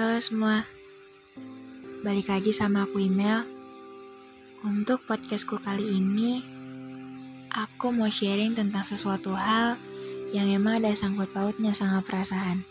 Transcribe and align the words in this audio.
Halo 0.00 0.16
semua, 0.16 0.64
balik 2.00 2.32
lagi 2.32 2.56
sama 2.56 2.88
aku 2.88 3.04
email. 3.04 3.44
Untuk 4.64 5.04
podcastku 5.04 5.60
kali 5.60 5.92
ini, 5.92 6.40
aku 7.52 7.92
mau 7.92 8.08
sharing 8.08 8.56
tentang 8.56 8.80
sesuatu 8.80 9.36
hal 9.36 9.76
yang 10.32 10.48
emang 10.48 10.80
ada 10.80 10.96
sangkut 10.96 11.28
pautnya 11.36 11.76
sama 11.76 12.00
perasaan. 12.00 12.64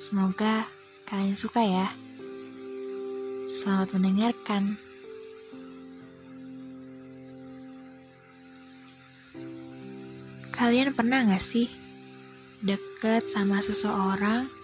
Semoga 0.00 0.64
kalian 1.04 1.36
suka 1.36 1.60
ya. 1.60 1.92
Selamat 3.44 3.92
mendengarkan. 3.92 4.80
Kalian 10.56 10.96
pernah 10.96 11.28
gak 11.28 11.44
sih 11.44 11.68
deket 12.64 13.28
sama 13.28 13.60
seseorang 13.60 14.61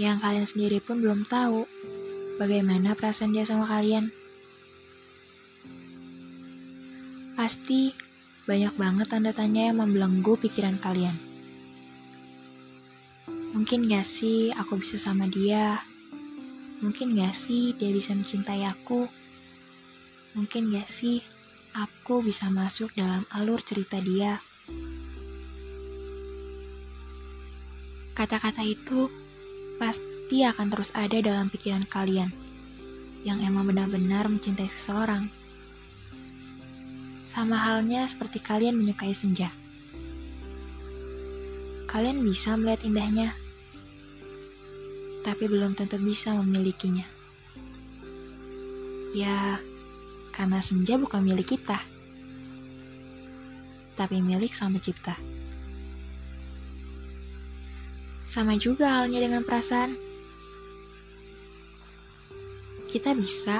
yang 0.00 0.16
kalian 0.16 0.48
sendiri 0.48 0.80
pun 0.80 1.04
belum 1.04 1.28
tahu 1.28 1.68
bagaimana 2.40 2.96
perasaan 2.96 3.36
dia 3.36 3.44
sama 3.44 3.68
kalian? 3.68 4.08
Pasti 7.36 7.92
banyak 8.48 8.80
banget 8.80 9.12
tanda 9.12 9.36
tanya 9.36 9.68
yang 9.68 9.84
membelenggu 9.84 10.40
pikiran 10.40 10.80
kalian. 10.80 11.20
Mungkin 13.52 13.92
gak 13.92 14.08
sih 14.08 14.48
aku 14.56 14.80
bisa 14.80 14.96
sama 14.96 15.28
dia? 15.28 15.84
Mungkin 16.80 17.12
gak 17.20 17.36
sih 17.36 17.76
dia 17.76 17.92
bisa 17.92 18.16
mencintai 18.16 18.64
aku? 18.64 19.04
Mungkin 20.32 20.72
gak 20.72 20.88
sih 20.88 21.20
aku 21.76 22.24
bisa 22.24 22.48
masuk 22.48 22.88
dalam 22.96 23.28
alur 23.28 23.60
cerita 23.60 24.00
dia? 24.00 24.40
Kata-kata 28.16 28.64
itu 28.64 29.28
pasti 29.80 30.44
akan 30.44 30.68
terus 30.68 30.92
ada 30.92 31.16
dalam 31.24 31.48
pikiran 31.48 31.88
kalian 31.88 32.28
yang 33.24 33.40
emang 33.40 33.72
benar-benar 33.72 34.28
mencintai 34.28 34.68
seseorang. 34.68 35.32
Sama 37.24 37.56
halnya 37.56 38.04
seperti 38.04 38.44
kalian 38.44 38.76
menyukai 38.76 39.16
senja. 39.16 39.48
Kalian 41.88 42.20
bisa 42.20 42.60
melihat 42.60 42.84
indahnya, 42.84 43.32
tapi 45.24 45.48
belum 45.48 45.72
tentu 45.72 45.96
bisa 45.96 46.36
memilikinya. 46.36 47.08
Ya, 49.16 49.58
karena 50.30 50.60
senja 50.62 50.94
bukan 51.00 51.24
milik 51.24 51.56
kita, 51.58 51.82
tapi 53.98 54.22
milik 54.22 54.54
Sang 54.54 54.70
Pencipta. 54.70 55.18
Sama 58.30 58.54
juga 58.54 58.94
halnya 58.94 59.18
dengan 59.18 59.42
perasaan. 59.42 59.98
Kita 62.86 63.10
bisa 63.18 63.58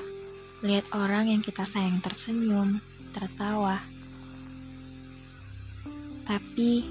melihat 0.62 0.86
orang 0.94 1.26
yang 1.26 1.42
kita 1.42 1.66
sayang 1.66 1.98
tersenyum, 1.98 2.78
tertawa. 3.10 3.82
Tapi 6.22 6.86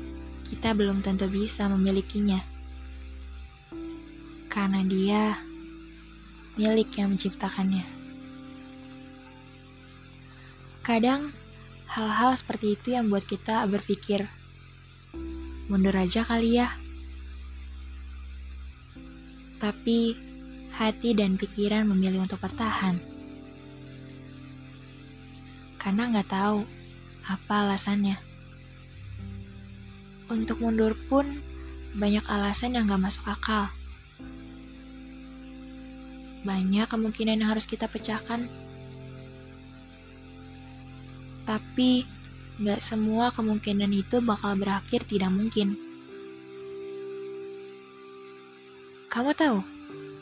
kita 0.52 0.76
belum 0.76 1.00
tentu 1.00 1.32
bisa 1.32 1.72
memilikinya. 1.72 2.44
Karena 4.52 4.84
dia 4.84 5.40
milik 6.60 7.00
yang 7.00 7.16
menciptakannya. 7.16 7.88
Kadang 10.84 11.32
hal-hal 11.88 12.36
seperti 12.36 12.76
itu 12.76 12.92
yang 12.92 13.08
buat 13.08 13.24
kita 13.24 13.64
berpikir, 13.72 14.28
mundur 15.72 15.96
aja 15.96 16.28
kali 16.28 16.60
ya. 16.60 16.79
Tapi 19.60 20.16
hati 20.72 21.12
dan 21.12 21.36
pikiran 21.36 21.84
memilih 21.84 22.24
untuk 22.24 22.40
bertahan. 22.40 22.96
Karena 25.76 26.08
nggak 26.08 26.32
tahu 26.32 26.64
apa 27.28 27.68
alasannya. 27.68 28.16
Untuk 30.32 30.64
mundur 30.64 30.96
pun 31.12 31.44
banyak 31.92 32.24
alasan 32.32 32.80
yang 32.80 32.88
nggak 32.88 33.12
masuk 33.12 33.28
akal. 33.28 33.68
Banyak 36.48 36.88
kemungkinan 36.88 37.44
yang 37.44 37.52
harus 37.52 37.68
kita 37.68 37.92
pecahkan. 37.92 38.48
Tapi 41.44 42.08
nggak 42.64 42.80
semua 42.80 43.36
kemungkinan 43.36 43.92
itu 43.92 44.24
bakal 44.24 44.56
berakhir 44.56 45.04
tidak 45.04 45.36
mungkin. 45.36 45.89
Kamu 49.10 49.34
tahu 49.34 49.66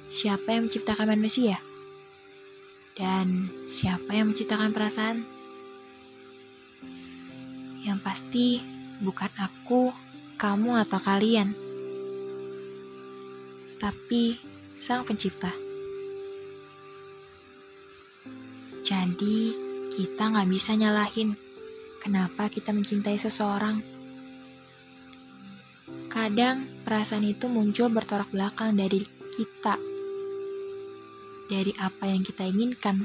siapa 0.08 0.56
yang 0.56 0.72
menciptakan 0.72 1.12
manusia? 1.12 1.59
Dan 2.96 3.52
siapa 3.68 4.16
yang 4.16 4.31
menciptakan 4.31 4.72
perasaan? 4.72 5.28
Yang 7.84 8.00
pasti 8.00 8.47
bukan 9.03 9.28
aku, 9.36 9.92
kamu, 10.40 10.88
atau 10.88 11.03
kalian. 11.03 11.52
Tapi 13.76 14.40
sang 14.72 15.03
pencipta. 15.03 15.52
Jadi 18.88 19.52
kita 20.00 20.31
nggak 20.31 20.47
bisa 20.47 20.80
nyalahin 20.80 21.36
kenapa 22.00 22.47
kita 22.47 22.72
mencintai 22.72 23.20
seseorang 23.20 23.97
Kadang 26.07 26.88
perasaan 26.88 27.28
itu 27.28 27.51
muncul 27.51 27.91
bertolak 27.91 28.31
belakang 28.31 28.79
dari 28.79 29.03
kita, 29.35 29.75
dari 31.51 31.75
apa 31.75 32.07
yang 32.07 32.23
kita 32.23 32.47
inginkan. 32.47 33.03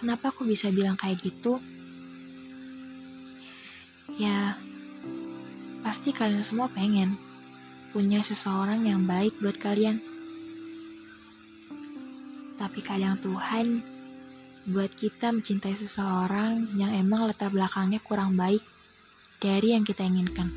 Kenapa 0.00 0.32
aku 0.32 0.48
bisa 0.48 0.72
bilang 0.72 0.96
kayak 0.96 1.20
gitu? 1.20 1.60
Ya, 4.16 4.56
pasti 5.84 6.16
kalian 6.16 6.40
semua 6.40 6.72
pengen 6.72 7.20
punya 7.92 8.24
seseorang 8.24 8.88
yang 8.88 9.04
baik 9.04 9.36
buat 9.44 9.60
kalian. 9.60 10.00
Tapi 12.56 12.80
kadang 12.80 13.20
Tuhan 13.20 13.84
buat 14.64 14.96
kita 14.96 15.28
mencintai 15.28 15.76
seseorang 15.76 16.72
yang 16.80 16.96
emang 16.96 17.28
latar 17.28 17.52
belakangnya 17.52 18.00
kurang 18.00 18.40
baik 18.40 18.79
dari 19.40 19.72
yang 19.72 19.88
kita 19.88 20.04
inginkan. 20.04 20.52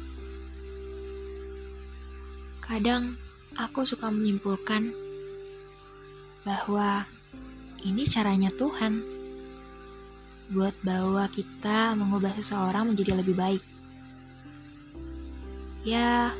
Kadang 2.59 3.16
aku 3.55 3.88
suka 3.88 4.11
menyimpulkan 4.11 4.91
bahwa 6.44 7.07
ini 7.88 8.03
caranya 8.03 8.51
Tuhan 8.51 8.99
buat 10.51 10.75
bahwa 10.83 11.31
kita 11.31 11.95
mengubah 11.95 12.35
seseorang 12.35 12.91
menjadi 12.91 13.23
lebih 13.23 13.39
baik. 13.39 13.63
Ya, 15.88 16.35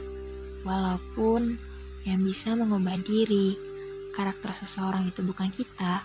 walaupun 0.68 1.56
yang 2.04 2.20
bisa 2.28 2.56
mengubah 2.60 3.00
diri, 3.04 3.56
karakter 4.12 4.52
seseorang 4.52 5.08
itu 5.08 5.24
bukan 5.24 5.48
kita, 5.52 6.04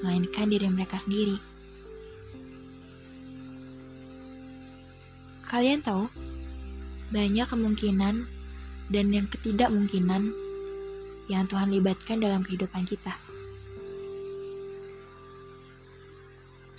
melainkan 0.00 0.48
diri 0.48 0.68
mereka 0.72 0.96
sendiri. 0.96 1.49
Kalian 5.50 5.82
tahu, 5.82 6.06
banyak 7.10 7.42
kemungkinan 7.42 8.22
dan 8.86 9.06
yang 9.10 9.26
ketidakmungkinan 9.26 10.30
yang 11.26 11.42
Tuhan 11.50 11.74
libatkan 11.74 12.22
dalam 12.22 12.46
kehidupan 12.46 12.86
kita. 12.86 13.18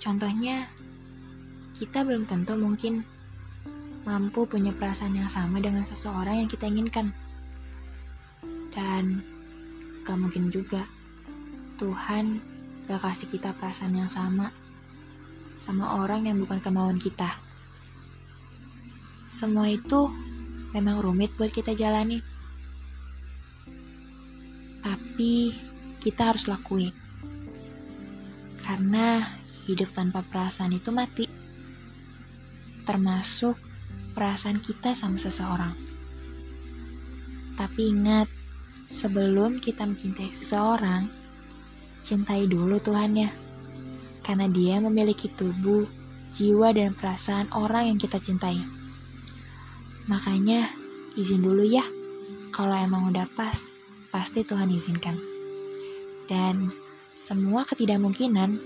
Contohnya, 0.00 0.72
kita 1.76 2.00
belum 2.00 2.24
tentu 2.24 2.56
mungkin 2.56 3.04
mampu 4.08 4.48
punya 4.48 4.72
perasaan 4.72 5.20
yang 5.20 5.28
sama 5.28 5.60
dengan 5.60 5.84
seseorang 5.84 6.40
yang 6.40 6.48
kita 6.48 6.64
inginkan. 6.64 7.12
Dan 8.72 9.20
gak 10.00 10.16
mungkin 10.16 10.48
juga 10.48 10.88
Tuhan 11.76 12.40
gak 12.88 13.04
kasih 13.04 13.28
kita 13.28 13.52
perasaan 13.52 14.00
yang 14.00 14.08
sama 14.08 14.48
sama 15.60 16.00
orang 16.00 16.24
yang 16.24 16.40
bukan 16.40 16.56
kemauan 16.64 16.96
kita. 16.96 17.51
Semua 19.32 19.64
itu 19.72 20.12
memang 20.76 21.00
rumit 21.00 21.32
buat 21.40 21.48
kita 21.48 21.72
jalani. 21.72 22.20
Tapi 24.84 25.56
kita 26.04 26.36
harus 26.36 26.44
lakuin. 26.52 26.92
Karena 28.60 29.32
hidup 29.64 29.96
tanpa 29.96 30.20
perasaan 30.20 30.76
itu 30.76 30.92
mati. 30.92 31.24
Termasuk 32.84 33.56
perasaan 34.12 34.60
kita 34.60 34.92
sama 34.92 35.16
seseorang. 35.16 35.72
Tapi 37.56 37.88
ingat, 37.88 38.28
sebelum 38.92 39.64
kita 39.64 39.88
mencintai 39.88 40.28
seseorang, 40.36 41.08
cintai 42.04 42.44
dulu 42.44 42.76
Tuhannya. 42.84 43.32
Karena 44.20 44.44
dia 44.52 44.76
memiliki 44.76 45.32
tubuh, 45.32 45.88
jiwa, 46.36 46.76
dan 46.76 46.92
perasaan 46.92 47.48
orang 47.56 47.96
yang 47.96 47.98
kita 47.98 48.20
cintai. 48.20 48.81
Makanya, 50.10 50.72
izin 51.14 51.46
dulu 51.46 51.62
ya. 51.62 51.86
Kalau 52.50 52.74
emang 52.74 53.08
udah 53.12 53.28
pas, 53.32 53.54
pasti 54.10 54.42
Tuhan 54.42 54.72
izinkan. 54.74 55.16
Dan 56.26 56.74
semua 57.14 57.62
ketidakmungkinan 57.62 58.58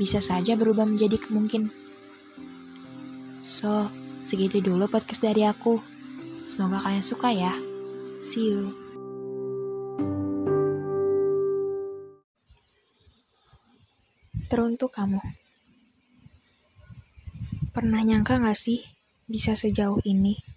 bisa 0.00 0.18
saja 0.18 0.56
berubah 0.56 0.88
menjadi 0.88 1.20
kemungkin. 1.20 1.68
So, 3.44 3.92
segitu 4.24 4.64
dulu 4.64 4.88
podcast 4.88 5.20
dari 5.20 5.44
aku. 5.44 5.78
Semoga 6.48 6.80
kalian 6.80 7.04
suka 7.04 7.28
ya. 7.28 7.52
See 8.24 8.56
you. 8.56 8.72
Teruntuk 14.48 14.96
kamu. 14.96 15.20
Pernah 17.74 18.00
nyangka 18.06 18.38
gak 18.38 18.56
sih 18.56 18.80
bisa 19.26 19.52
sejauh 19.52 19.98
ini? 20.06 20.53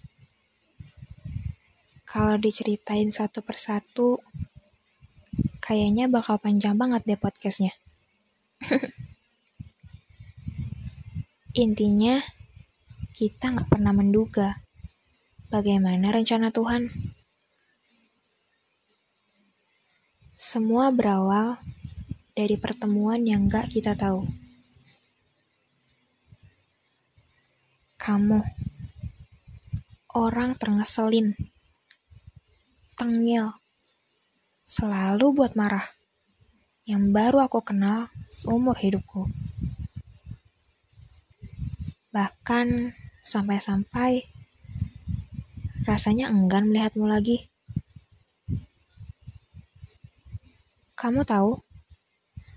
Kalau 2.08 2.40
diceritain 2.40 3.12
satu 3.12 3.44
persatu, 3.44 4.16
kayaknya 5.60 6.08
bakal 6.08 6.40
panjang 6.40 6.72
banget 6.72 7.04
deh 7.04 7.20
podcastnya. 7.20 7.76
Intinya, 11.68 12.24
kita 13.12 13.52
nggak 13.52 13.68
pernah 13.68 13.92
menduga 13.92 14.64
bagaimana 15.52 16.08
rencana 16.08 16.48
Tuhan. 16.48 16.88
Semua 20.32 20.88
berawal 20.88 21.60
dari 22.32 22.56
pertemuan 22.56 23.28
yang 23.28 23.52
nggak 23.52 23.68
kita 23.68 23.92
tahu. 23.92 24.24
Kamu, 28.00 28.40
orang 30.16 30.56
terngeselin 30.56 31.57
tengil, 32.98 33.54
selalu 34.66 35.30
buat 35.30 35.54
marah, 35.54 35.86
yang 36.82 37.14
baru 37.14 37.46
aku 37.46 37.62
kenal 37.62 38.10
seumur 38.26 38.74
hidupku. 38.74 39.30
Bahkan 42.10 42.90
sampai-sampai 43.22 44.26
rasanya 45.86 46.26
enggan 46.26 46.66
melihatmu 46.74 47.06
lagi. 47.06 47.46
Kamu 50.98 51.22
tahu, 51.22 51.62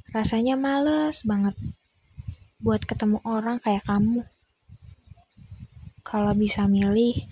rasanya 0.09 0.57
males 0.57 1.21
banget 1.21 1.53
buat 2.57 2.81
ketemu 2.81 3.21
orang 3.29 3.61
kayak 3.61 3.85
kamu. 3.85 4.25
Kalau 6.01 6.33
bisa 6.33 6.65
milih, 6.65 7.29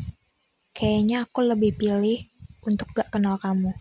kayaknya 0.77 1.25
aku 1.25 1.41
lebih 1.41 1.73
pilih 1.73 2.28
untuk 2.63 2.91
gak 2.91 3.11
kenal 3.11 3.39
kamu. 3.39 3.71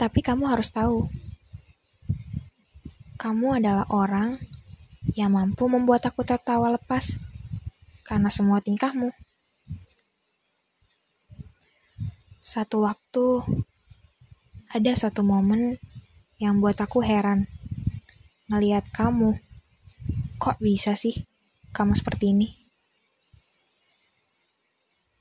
Tapi 0.00 0.24
kamu 0.24 0.48
harus 0.48 0.72
tahu, 0.72 1.12
kamu 3.20 3.60
adalah 3.60 3.84
orang 3.92 4.40
yang 5.12 5.36
mampu 5.36 5.68
membuat 5.68 6.08
aku 6.08 6.24
tertawa 6.24 6.72
lepas 6.72 7.20
karena 8.08 8.32
semua 8.32 8.64
tingkahmu. 8.64 9.12
Satu 12.40 12.88
waktu, 12.88 13.44
ada 14.72 14.92
satu 14.96 15.20
momen 15.20 15.76
yang 16.40 16.64
buat 16.64 16.80
aku 16.80 17.04
heran. 17.04 17.44
Ngeliat 18.48 18.88
kamu, 18.96 19.36
kok 20.40 20.56
bisa 20.56 20.96
sih 20.96 21.28
kamu 21.76 21.92
seperti 21.92 22.32
ini? 22.32 22.59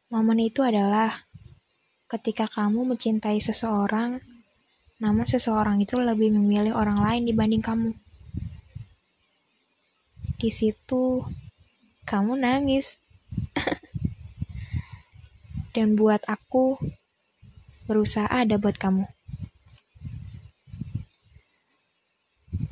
Momen 0.10 0.42
itu 0.42 0.66
adalah 0.66 1.30
ketika 2.10 2.50
kamu 2.50 2.82
mencintai 2.82 3.38
seseorang, 3.38 4.18
namun 4.98 5.30
seseorang 5.30 5.78
itu 5.78 6.02
lebih 6.02 6.34
memilih 6.34 6.74
orang 6.74 6.98
lain 6.98 7.30
dibanding 7.30 7.62
kamu. 7.62 7.94
Di 10.42 10.50
situ, 10.50 11.22
kamu 12.10 12.42
nangis. 12.42 12.98
Dan 15.78 15.94
buat 15.94 16.26
aku, 16.26 16.82
berusaha 17.86 18.26
ada 18.26 18.58
buat 18.58 18.82
kamu. 18.82 19.06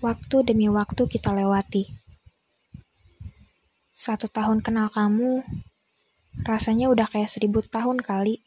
Waktu 0.01 0.37
demi 0.41 0.65
waktu 0.73 1.05
kita 1.05 1.37
lewati. 1.37 1.85
Satu 3.93 4.25
tahun 4.25 4.65
kenal 4.65 4.89
kamu, 4.89 5.45
Rasanya 6.45 6.91
udah 6.91 7.07
kayak 7.09 7.31
seribu 7.31 7.65
tahun 7.65 8.03
kali. 8.03 8.43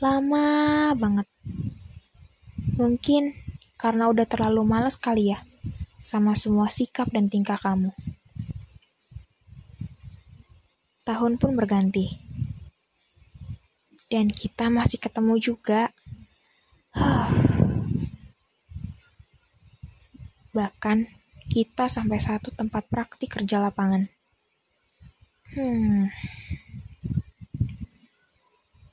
Lama 0.00 0.92
banget. 0.96 1.28
Mungkin 2.80 3.36
karena 3.76 4.08
udah 4.08 4.24
terlalu 4.24 4.64
males 4.64 4.96
kali 4.96 5.32
ya 5.32 5.44
sama 6.00 6.32
semua 6.32 6.72
sikap 6.72 7.12
dan 7.12 7.28
tingkah 7.28 7.60
kamu. 7.60 7.92
Tahun 11.04 11.36
pun 11.36 11.52
berganti. 11.52 12.16
Dan 14.08 14.32
kita 14.32 14.72
masih 14.72 14.96
ketemu 14.96 15.36
juga. 15.36 15.92
Bahkan 20.56 20.98
kita 21.50 21.86
sampai 21.86 22.18
satu 22.18 22.50
tempat 22.54 22.88
praktik 22.88 23.36
kerja 23.36 23.60
lapangan. 23.60 24.19
Hmm. 25.50 26.06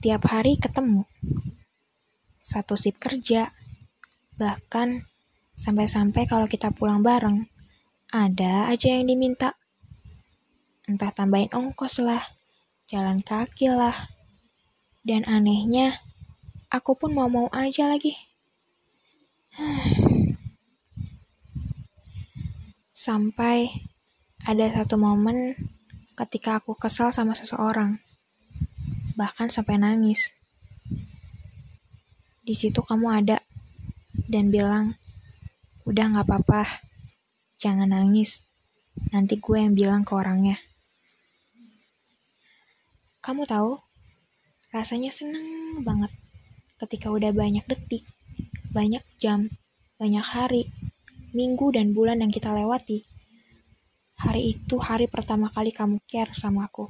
Tiap 0.02 0.26
hari 0.26 0.58
ketemu. 0.58 1.06
Satu 2.42 2.74
sip 2.74 2.98
kerja. 2.98 3.54
Bahkan 4.42 5.06
sampai-sampai 5.54 6.26
kalau 6.26 6.50
kita 6.50 6.74
pulang 6.74 7.06
bareng, 7.06 7.46
ada 8.10 8.74
aja 8.74 8.90
yang 8.90 9.06
diminta. 9.06 9.54
Entah 10.90 11.14
tambahin 11.14 11.54
ongkos 11.54 12.02
lah, 12.02 12.26
jalan 12.90 13.22
kaki 13.22 13.70
lah. 13.70 14.10
Dan 15.06 15.30
anehnya, 15.30 16.02
aku 16.74 16.98
pun 16.98 17.14
mau-mau 17.14 17.54
aja 17.54 17.86
lagi. 17.86 18.18
Sampai 23.06 23.86
ada 24.42 24.74
satu 24.74 24.98
momen 24.98 25.54
ketika 26.18 26.58
aku 26.58 26.74
kesal 26.74 27.14
sama 27.14 27.38
seseorang, 27.38 28.02
bahkan 29.14 29.54
sampai 29.54 29.78
nangis. 29.78 30.34
Di 32.42 32.58
situ 32.58 32.82
kamu 32.82 33.22
ada 33.22 33.38
dan 34.26 34.50
bilang, 34.50 34.98
udah 35.86 36.18
gak 36.18 36.26
apa-apa, 36.26 36.82
jangan 37.62 37.94
nangis. 37.94 38.42
Nanti 39.14 39.38
gue 39.38 39.62
yang 39.62 39.78
bilang 39.78 40.02
ke 40.02 40.18
orangnya. 40.18 40.58
Kamu 43.22 43.46
tahu, 43.46 43.78
rasanya 44.74 45.14
seneng 45.14 45.86
banget 45.86 46.10
ketika 46.82 47.14
udah 47.14 47.30
banyak 47.30 47.62
detik, 47.70 48.10
banyak 48.74 49.06
jam, 49.22 49.54
banyak 50.02 50.26
hari, 50.26 50.74
minggu, 51.30 51.70
dan 51.70 51.94
bulan 51.94 52.26
yang 52.26 52.34
kita 52.34 52.50
lewati 52.50 53.06
Hari 54.18 54.58
itu 54.58 54.82
hari 54.82 55.06
pertama 55.06 55.54
kali 55.54 55.70
kamu 55.70 56.02
care 56.10 56.34
sama 56.34 56.66
aku. 56.66 56.90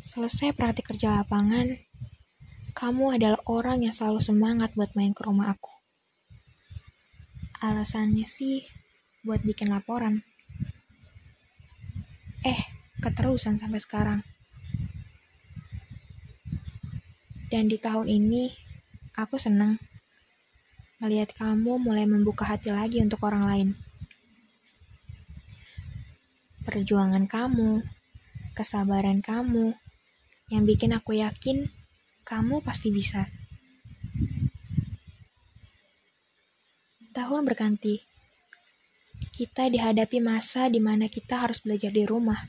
Selesai 0.00 0.56
praktik 0.56 0.88
kerja 0.88 1.20
lapangan, 1.20 1.76
kamu 2.72 3.20
adalah 3.20 3.36
orang 3.44 3.84
yang 3.84 3.92
selalu 3.92 4.24
semangat 4.24 4.72
buat 4.72 4.96
main 4.96 5.12
ke 5.12 5.20
rumah 5.28 5.52
aku. 5.52 5.68
Alasannya 7.60 8.24
sih 8.24 8.64
buat 9.20 9.44
bikin 9.44 9.68
laporan. 9.68 10.24
Eh, 12.48 12.60
keterusan 13.04 13.60
sampai 13.60 13.80
sekarang. 13.84 14.20
Dan 17.52 17.68
di 17.68 17.76
tahun 17.76 18.08
ini, 18.08 18.56
aku 19.20 19.36
senang 19.36 19.76
ngelihat 20.96 21.36
kamu 21.36 21.76
mulai 21.76 22.08
membuka 22.08 22.48
hati 22.48 22.72
lagi 22.72 23.04
untuk 23.04 23.20
orang 23.28 23.44
lain. 23.44 23.68
Perjuangan 26.64 27.28
kamu, 27.28 27.84
kesabaran 28.56 29.20
kamu, 29.20 29.76
yang 30.48 30.64
bikin 30.64 30.96
aku 30.96 31.20
yakin 31.20 31.68
kamu 32.26 32.64
pasti 32.64 32.88
bisa. 32.90 33.28
Tahun 37.12 37.42
berganti, 37.44 38.02
kita 39.36 39.68
dihadapi 39.68 40.18
masa 40.20 40.72
di 40.72 40.80
mana 40.80 41.12
kita 41.12 41.44
harus 41.44 41.60
belajar 41.60 41.92
di 41.92 42.08
rumah 42.08 42.40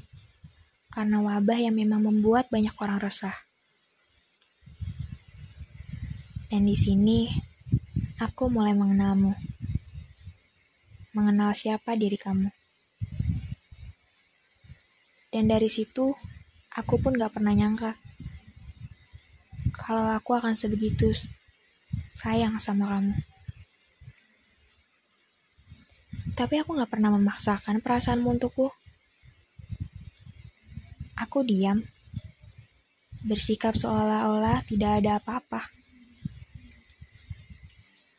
karena 0.88 1.22
wabah 1.22 1.60
yang 1.62 1.76
memang 1.78 2.10
membuat 2.10 2.50
banyak 2.50 2.74
orang 2.82 2.98
resah. 2.98 3.36
Dan 6.48 6.64
di 6.64 6.74
sini 6.80 7.28
Aku 8.18 8.50
mulai 8.50 8.74
mengenalmu. 8.74 9.38
Mengenal 11.14 11.54
siapa 11.54 11.94
diri 11.94 12.18
kamu. 12.18 12.50
Dan 15.30 15.46
dari 15.46 15.70
situ, 15.70 16.18
aku 16.74 16.98
pun 16.98 17.14
gak 17.14 17.38
pernah 17.38 17.54
nyangka 17.54 17.94
kalau 19.78 20.18
aku 20.18 20.34
akan 20.34 20.58
sebegitu 20.58 21.14
sayang 22.10 22.58
sama 22.58 22.98
kamu. 22.98 23.14
Tapi 26.34 26.58
aku 26.58 26.74
gak 26.74 26.90
pernah 26.90 27.14
memaksakan 27.14 27.86
perasaanmu 27.86 28.34
untukku. 28.34 28.74
Aku 31.14 31.46
diam, 31.46 31.86
bersikap 33.22 33.78
seolah-olah 33.78 34.66
tidak 34.66 35.06
ada 35.06 35.22
apa-apa. 35.22 35.77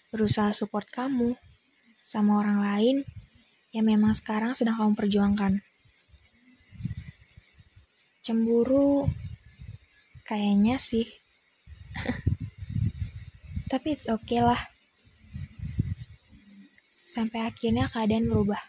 Berusaha 0.08 0.56
support 0.56 0.88
kamu 0.88 1.36
sama 2.00 2.40
orang 2.40 2.64
lain 2.64 2.96
yang 3.76 3.84
memang 3.84 4.16
sekarang 4.16 4.56
sedang 4.56 4.80
kamu 4.80 4.96
perjuangkan. 4.96 5.60
Cemburu, 8.24 9.12
kayaknya 10.24 10.80
sih. 10.80 11.04
Tapi 13.70 13.92
it's 13.92 14.08
okay 14.08 14.40
lah. 14.40 14.72
Sampai 17.04 17.44
akhirnya 17.44 17.92
keadaan 17.92 18.32
berubah. 18.32 18.60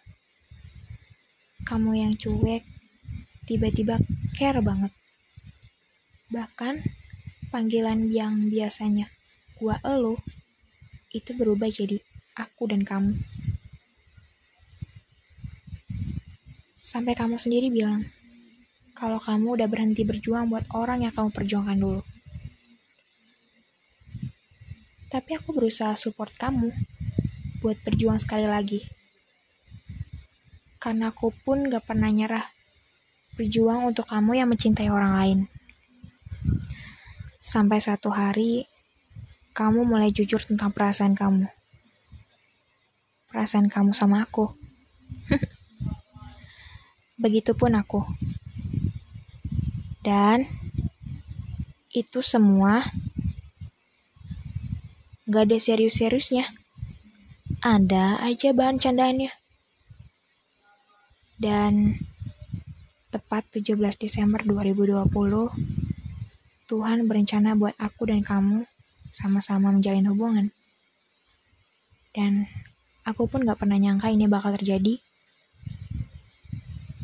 Kamu 1.63 1.96
yang 1.96 2.19
cuek, 2.19 2.67
tiba-tiba 3.48 3.96
care 4.36 4.60
banget. 4.60 4.91
Bahkan 6.27 6.84
panggilan 7.48 8.12
yang 8.12 8.51
biasanya 8.51 9.08
gua 9.55 9.79
elu 9.88 10.19
itu 11.10 11.34
berubah 11.34 11.70
jadi 11.74 11.98
aku 12.38 12.70
dan 12.70 12.86
kamu. 12.86 13.18
Sampai 16.80 17.18
kamu 17.18 17.42
sendiri 17.42 17.74
bilang 17.74 18.06
kalau 18.94 19.18
kamu 19.18 19.58
udah 19.58 19.68
berhenti 19.72 20.06
berjuang 20.06 20.51
buat 20.54 20.70
orang 20.75 21.08
yang 21.08 21.13
kamu 21.16 21.34
perjuangkan 21.34 21.78
dulu. 21.80 22.01
Tapi 25.10 25.32
aku 25.34 25.50
berusaha 25.58 25.98
support 25.98 26.30
kamu 26.38 26.70
buat 27.66 27.82
berjuang 27.82 28.22
sekali 28.22 28.46
lagi. 28.46 28.86
Karena 30.78 31.10
aku 31.10 31.34
pun 31.34 31.66
gak 31.66 31.89
pernah 31.89 32.13
nyerah 32.13 32.46
berjuang 33.34 33.89
untuk 33.89 34.06
kamu 34.06 34.38
yang 34.38 34.48
mencintai 34.54 34.94
orang 34.94 35.13
lain. 35.18 35.39
Sampai 37.42 37.82
satu 37.82 38.13
hari, 38.13 38.69
kamu 39.53 39.86
mulai 39.86 40.10
jujur 40.13 40.39
tentang 40.41 40.74
perasaan 40.74 41.13
kamu. 41.18 41.50
Perasaan 43.29 43.70
kamu 43.70 43.94
sama 43.94 44.25
aku. 44.25 44.53
Begitupun 47.24 47.77
aku. 47.77 48.06
Dan 50.01 50.48
itu 51.94 52.24
semua 52.24 52.86
gak 55.29 55.46
ada 55.50 55.58
serius-seriusnya. 55.62 56.50
Ada 57.60 58.24
aja 58.24 58.56
bahan 58.56 58.79
candaannya. 58.79 59.36
Dan 61.39 62.00
Tepat 63.10 63.58
17 63.58 63.74
Desember 63.98 64.38
2020, 64.46 65.10
Tuhan 66.70 67.00
berencana 67.10 67.58
buat 67.58 67.74
aku 67.82 68.06
dan 68.06 68.22
kamu 68.22 68.70
sama-sama 69.10 69.74
menjalin 69.74 70.10
hubungan. 70.10 70.48
Dan 72.13 72.50
aku 73.06 73.30
pun 73.30 73.46
gak 73.46 73.62
pernah 73.62 73.78
nyangka 73.78 74.10
ini 74.10 74.25
bakal 74.25 74.54
terjadi. 74.58 74.98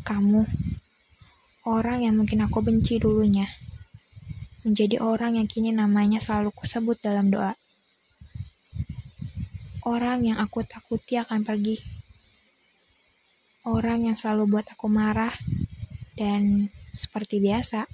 Kamu, 0.06 0.46
orang 1.66 2.06
yang 2.06 2.14
mungkin 2.14 2.46
aku 2.46 2.62
benci 2.62 3.02
dulunya, 3.02 3.50
menjadi 4.62 5.02
orang 5.02 5.38
yang 5.38 5.50
kini 5.50 5.74
namanya 5.74 6.22
selalu 6.22 6.54
kusebut 6.54 6.98
dalam 7.02 7.30
doa. 7.30 7.58
Orang 9.86 10.26
yang 10.26 10.42
aku 10.42 10.66
takuti 10.66 11.14
akan 11.14 11.46
pergi. 11.46 11.78
Orang 13.66 14.06
yang 14.06 14.18
selalu 14.18 14.58
buat 14.58 14.66
aku 14.70 14.86
marah 14.90 15.34
dan 16.18 16.70
seperti 16.90 17.38
biasa 17.38 17.86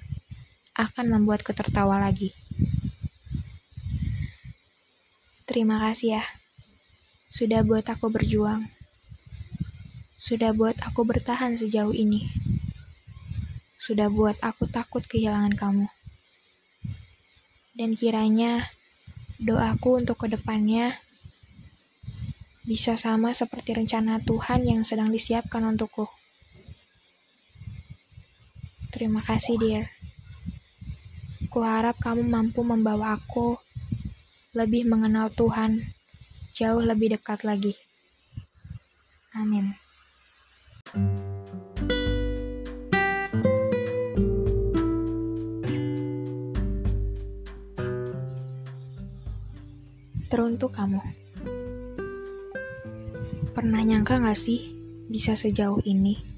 akan 0.73 1.05
membuatku 1.17 1.53
tertawa 1.53 2.01
lagi. 2.01 2.33
Terima 5.43 5.75
kasih 5.75 6.15
ya, 6.19 6.23
sudah 7.27 7.67
buat 7.67 7.83
aku 7.83 8.07
berjuang, 8.07 8.71
sudah 10.15 10.55
buat 10.55 10.79
aku 10.79 11.03
bertahan 11.03 11.59
sejauh 11.59 11.91
ini, 11.91 12.31
sudah 13.75 14.07
buat 14.07 14.39
aku 14.39 14.71
takut 14.71 15.03
kehilangan 15.03 15.51
kamu. 15.59 15.87
Dan 17.75 17.91
kiranya 17.99 18.71
doaku 19.35 19.99
untuk 19.99 20.23
ke 20.23 20.31
depannya 20.31 20.95
bisa 22.63 22.95
sama 22.95 23.35
seperti 23.35 23.75
rencana 23.75 24.23
Tuhan 24.23 24.63
yang 24.63 24.87
sedang 24.87 25.11
disiapkan 25.11 25.67
untukku. 25.67 26.07
Terima 28.95 29.19
kasih, 29.19 29.59
dear. 29.59 29.91
Kuharap 31.51 31.99
kamu 31.99 32.23
mampu 32.23 32.63
membawa 32.63 33.19
aku 33.19 33.59
lebih 34.53 34.85
mengenal 34.85 35.33
Tuhan 35.33 35.81
jauh 36.53 36.79
lebih 36.79 37.17
dekat 37.17 37.41
lagi. 37.41 37.73
Amin. 39.33 39.73
Teruntuk 50.29 50.73
kamu. 50.73 51.01
Pernah 53.53 53.81
nyangka 53.85 54.21
gak 54.21 54.37
sih 54.37 54.73
bisa 55.09 55.33
sejauh 55.37 55.81
ini? 55.85 56.33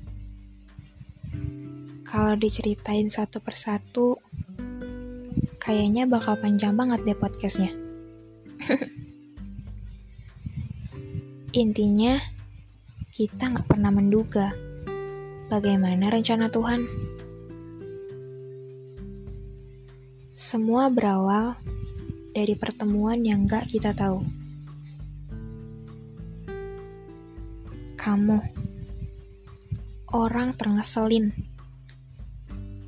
kalau 2.16 2.32
diceritain 2.40 3.12
satu 3.12 3.44
persatu, 3.44 4.16
kayaknya 5.60 6.08
bakal 6.08 6.40
panjang 6.40 6.72
banget 6.72 7.04
deh 7.04 7.18
podcastnya. 7.20 7.85
Intinya, 11.56 12.20
kita 13.16 13.48
nggak 13.48 13.68
pernah 13.72 13.88
menduga 13.88 14.52
bagaimana 15.48 16.12
rencana 16.12 16.52
Tuhan. 16.52 16.84
Semua 20.36 20.92
berawal 20.92 21.56
dari 22.36 22.60
pertemuan 22.60 23.24
yang 23.24 23.48
gak 23.48 23.72
kita 23.72 23.96
tahu. 23.96 24.20
Kamu, 27.96 28.38
orang 30.12 30.52
terngeselin 30.54 31.32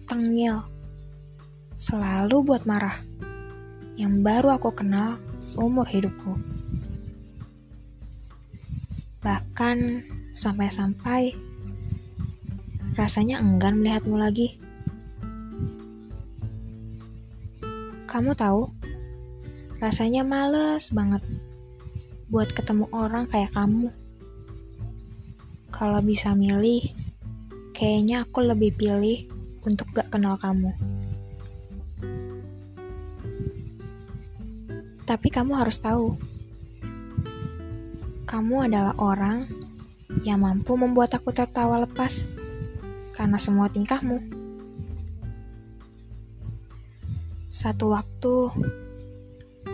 tengil, 0.08 0.64
selalu 1.76 2.44
buat 2.44 2.64
marah, 2.68 3.00
yang 3.96 4.24
baru 4.24 4.60
aku 4.60 4.76
kenal 4.76 5.20
seumur 5.38 5.86
hidupku. 5.86 6.38
Bahkan 9.22 9.78
sampai-sampai 10.34 11.38
rasanya 12.98 13.38
enggan 13.42 13.78
melihatmu 13.78 14.18
lagi. 14.18 14.58
Kamu 18.10 18.34
tahu, 18.34 18.74
rasanya 19.78 20.26
males 20.26 20.90
banget 20.90 21.22
buat 22.34 22.50
ketemu 22.52 22.90
orang 22.90 23.30
kayak 23.30 23.54
kamu. 23.54 23.94
Kalau 25.70 26.02
bisa 26.02 26.34
milih, 26.34 26.82
kayaknya 27.78 28.26
aku 28.26 28.42
lebih 28.42 28.74
pilih 28.74 29.30
untuk 29.62 29.86
gak 29.94 30.10
kenal 30.10 30.34
kamu. 30.40 30.74
Tapi 35.08 35.32
kamu 35.32 35.56
harus 35.56 35.80
tahu, 35.80 36.20
kamu 38.28 38.68
adalah 38.68 38.92
orang 39.00 39.48
yang 40.28 40.44
mampu 40.44 40.76
membuat 40.76 41.16
aku 41.16 41.32
tertawa 41.32 41.80
lepas 41.80 42.28
karena 43.16 43.40
semua 43.40 43.72
tingkahmu. 43.72 44.20
Satu 47.48 47.96
waktu, 47.96 48.52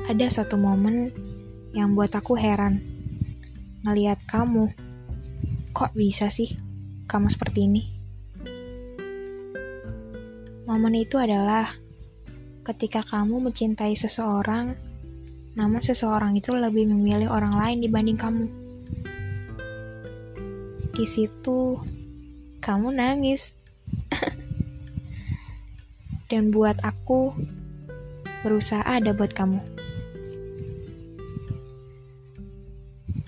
ada 0.05 0.27
satu 0.29 0.53
momen 0.61 1.09
yang 1.73 1.97
buat 1.97 2.13
aku 2.13 2.37
heran 2.37 2.85
ngeliat 3.81 4.21
kamu. 4.29 4.69
Kok 5.73 5.97
bisa 5.97 6.29
sih 6.29 6.53
kamu 7.09 7.33
seperti 7.33 7.59
ini? 7.65 7.83
Momen 10.69 10.93
itu 10.93 11.17
adalah 11.17 11.73
ketika 12.61 13.01
kamu 13.01 13.49
mencintai 13.49 13.97
seseorang, 13.97 14.92
namun 15.53 15.81
seseorang 15.86 16.33
itu 16.33 16.53
lebih 16.53 16.89
memilih 16.89 17.29
orang 17.29 17.53
lain 17.53 17.77
dibanding 17.86 18.17
kamu. 18.17 18.45
Di 20.93 21.05
situ, 21.05 21.77
kamu 22.62 22.93
nangis. 22.93 23.53
dan 26.33 26.50
buat 26.50 26.81
aku 26.81 27.29
berusaha 28.41 28.81
ada 28.81 29.13
buat 29.13 29.38
kamu. 29.38 29.62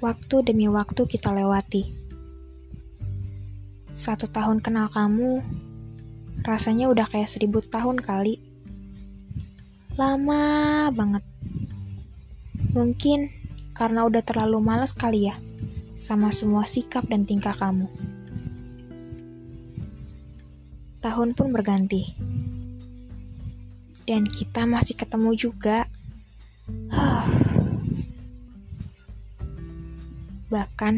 Waktu 0.02 0.36
demi 0.42 0.66
waktu 0.66 1.06
kita 1.06 1.30
lewati. 1.30 1.94
Satu 3.94 4.26
tahun 4.26 4.60
kenal 4.60 4.90
kamu, 4.90 5.46
rasanya 6.44 6.90
udah 6.90 7.06
kayak 7.06 7.30
seribu 7.30 7.62
tahun 7.62 8.02
kali. 8.02 8.42
Lama 9.96 10.90
banget. 10.90 11.35
Mungkin 12.76 13.32
karena 13.72 14.04
udah 14.04 14.20
terlalu 14.20 14.60
males 14.60 14.92
kali 14.92 15.32
ya 15.32 15.40
sama 15.96 16.28
semua 16.36 16.68
sikap 16.68 17.08
dan 17.08 17.24
tingkah 17.24 17.56
kamu. 17.56 17.88
Tahun 21.00 21.30
pun 21.32 21.56
berganti. 21.56 22.12
Dan 24.04 24.28
kita 24.28 24.68
masih 24.68 25.00
ketemu 25.00 25.32
juga. 25.40 25.88
Bahkan 30.52 30.94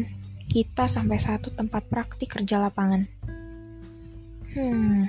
kita 0.50 0.90
sampai 0.90 1.22
satu 1.22 1.54
tempat 1.54 1.86
praktik 1.86 2.34
kerja 2.34 2.58
lapangan. 2.58 3.06
Hmm. 4.50 5.06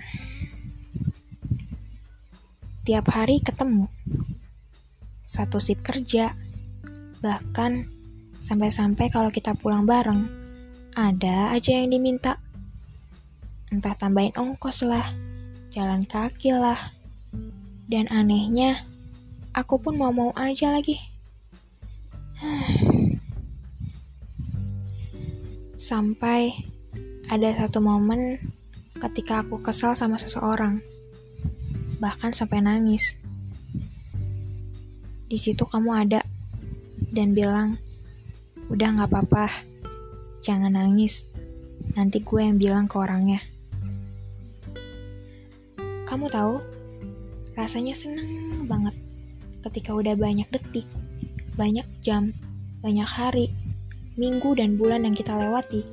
Tiap 2.85 3.09
hari 3.09 3.41
ketemu. 3.41 3.89
Satu 5.25 5.57
sip 5.57 5.81
kerja. 5.81 6.48
Bahkan 7.19 7.71
sampai-sampai 8.39 9.11
kalau 9.11 9.27
kita 9.27 9.51
pulang 9.55 9.83
bareng, 9.83 10.27
ada 10.95 11.51
aja 11.51 11.75
yang 11.75 11.91
diminta. 11.91 12.39
Entah 13.69 13.93
tambahin 13.93 14.33
ongkos 14.39 14.87
lah, 14.87 15.05
jalan 15.69 16.07
kaki 16.07 16.55
lah. 16.55 16.95
Dan 17.89 18.07
anehnya, 18.07 18.87
aku 19.51 19.81
pun 19.81 19.97
mau-mau 19.99 20.31
aja 20.39 20.71
lagi. 20.71 20.97
Sampai 25.79 26.51
ada 27.31 27.55
satu 27.55 27.79
momen 27.79 28.39
ketika 28.99 29.43
aku 29.43 29.63
kesal 29.63 29.95
sama 29.95 30.19
seseorang, 30.19 30.83
bahkan 32.03 32.35
sampai 32.35 32.59
nangis. 32.59 33.15
Di 35.29 35.37
situ 35.37 35.63
kamu 35.63 35.93
ada 35.93 36.19
dan 37.09 37.33
bilang, 37.33 37.81
"Udah 38.69 38.95
gak 38.97 39.09
apa-apa, 39.09 39.49
jangan 40.41 40.73
nangis. 40.73 41.25
Nanti 41.97 42.21
gue 42.21 42.41
yang 42.41 42.57
bilang 42.57 42.85
ke 42.85 42.95
orangnya." 42.97 43.41
Kamu 46.09 46.25
tahu, 46.29 46.57
rasanya 47.53 47.93
seneng 47.93 48.65
banget 48.65 48.97
ketika 49.69 49.93
udah 49.93 50.15
banyak 50.15 50.47
detik, 50.49 50.87
banyak 51.53 51.85
jam, 52.01 52.33
banyak 52.81 53.05
hari, 53.05 53.51
minggu 54.15 54.55
dan 54.55 54.79
bulan 54.79 55.05
yang 55.05 55.15
kita 55.15 55.35
lewati. 55.35 55.83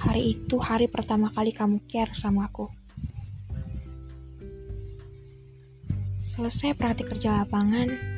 Hari 0.00 0.36
itu 0.36 0.56
hari 0.60 0.88
pertama 0.88 1.32
kali 1.32 1.52
kamu 1.52 1.80
care 1.88 2.12
sama 2.12 2.48
aku. 2.48 2.68
Selesai 6.20 6.74
praktik 6.74 7.08
kerja 7.14 7.44
lapangan, 7.44 8.15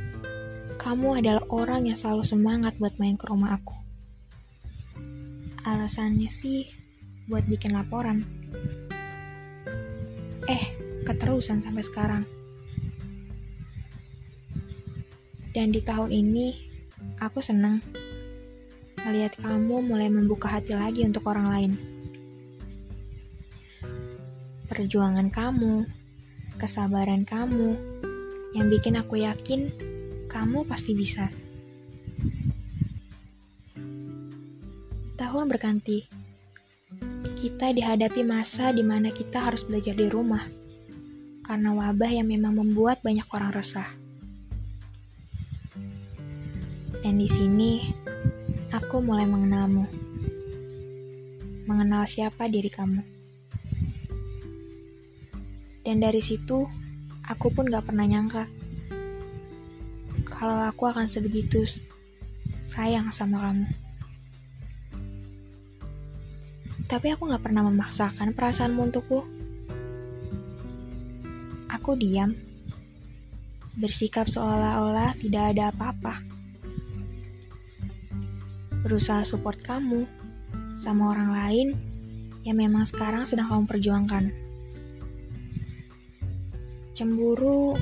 kamu 0.88 1.20
adalah 1.20 1.44
orang 1.52 1.84
yang 1.84 2.00
selalu 2.00 2.24
semangat 2.24 2.80
buat 2.80 2.96
main 2.96 3.12
ke 3.20 3.28
rumah 3.28 3.60
aku. 3.60 3.76
Alasannya 5.60 6.32
sih 6.32 6.64
buat 7.28 7.44
bikin 7.44 7.76
laporan. 7.76 8.24
Eh, 10.48 10.64
keterusan 11.04 11.60
sampai 11.60 11.84
sekarang. 11.84 12.24
Dan 15.52 15.76
di 15.76 15.84
tahun 15.84 16.08
ini, 16.08 16.56
aku 17.20 17.44
senang 17.44 17.84
melihat 19.04 19.36
kamu 19.44 19.84
mulai 19.84 20.08
membuka 20.08 20.48
hati 20.56 20.72
lagi 20.72 21.04
untuk 21.04 21.28
orang 21.28 21.52
lain. 21.52 21.72
Perjuangan 24.72 25.28
kamu, 25.28 25.84
kesabaran 26.56 27.28
kamu, 27.28 27.76
yang 28.56 28.72
bikin 28.72 28.96
aku 28.96 29.20
yakin 29.20 29.68
kamu 30.28 30.68
pasti 30.68 30.92
bisa. 30.92 31.32
Tahun 35.16 35.44
berganti, 35.48 36.04
kita 37.40 37.72
dihadapi 37.72 38.22
masa 38.22 38.70
di 38.70 38.84
mana 38.84 39.08
kita 39.08 39.48
harus 39.48 39.64
belajar 39.64 39.96
di 39.96 40.06
rumah 40.06 40.44
karena 41.42 41.72
wabah 41.72 42.12
yang 42.12 42.28
memang 42.28 42.60
membuat 42.60 43.00
banyak 43.00 43.24
orang 43.32 43.56
resah. 43.56 43.88
Dan 47.00 47.16
di 47.16 47.24
sini, 47.24 47.88
aku 48.68 49.00
mulai 49.00 49.24
mengenalmu. 49.24 49.88
Mengenal 51.64 52.04
siapa 52.04 52.52
diri 52.52 52.68
kamu. 52.68 53.00
Dan 55.88 56.04
dari 56.04 56.20
situ, 56.20 56.68
aku 57.24 57.48
pun 57.48 57.72
gak 57.72 57.88
pernah 57.88 58.04
nyangka 58.04 58.57
kalau 60.38 60.62
aku 60.70 60.86
akan 60.86 61.10
sebegitu 61.10 61.66
sayang 62.62 63.10
sama 63.10 63.50
kamu. 63.50 63.66
Tapi 66.88 67.12
aku 67.12 67.28
gak 67.28 67.44
pernah 67.44 67.66
memaksakan 67.66 68.32
perasaanmu 68.32 68.80
untukku. 68.88 69.26
Aku 71.68 71.98
diam, 71.98 72.32
bersikap 73.76 74.24
seolah-olah 74.24 75.12
tidak 75.20 75.52
ada 75.52 75.68
apa-apa 75.68 76.38
berusaha 78.88 79.20
support 79.26 79.60
kamu 79.60 80.08
sama 80.72 81.12
orang 81.12 81.30
lain 81.34 81.68
yang 82.46 82.56
memang 82.56 82.88
sekarang 82.88 83.28
sedang 83.28 83.50
kamu 83.50 83.68
perjuangkan. 83.68 84.32
Cemburu, 86.96 87.76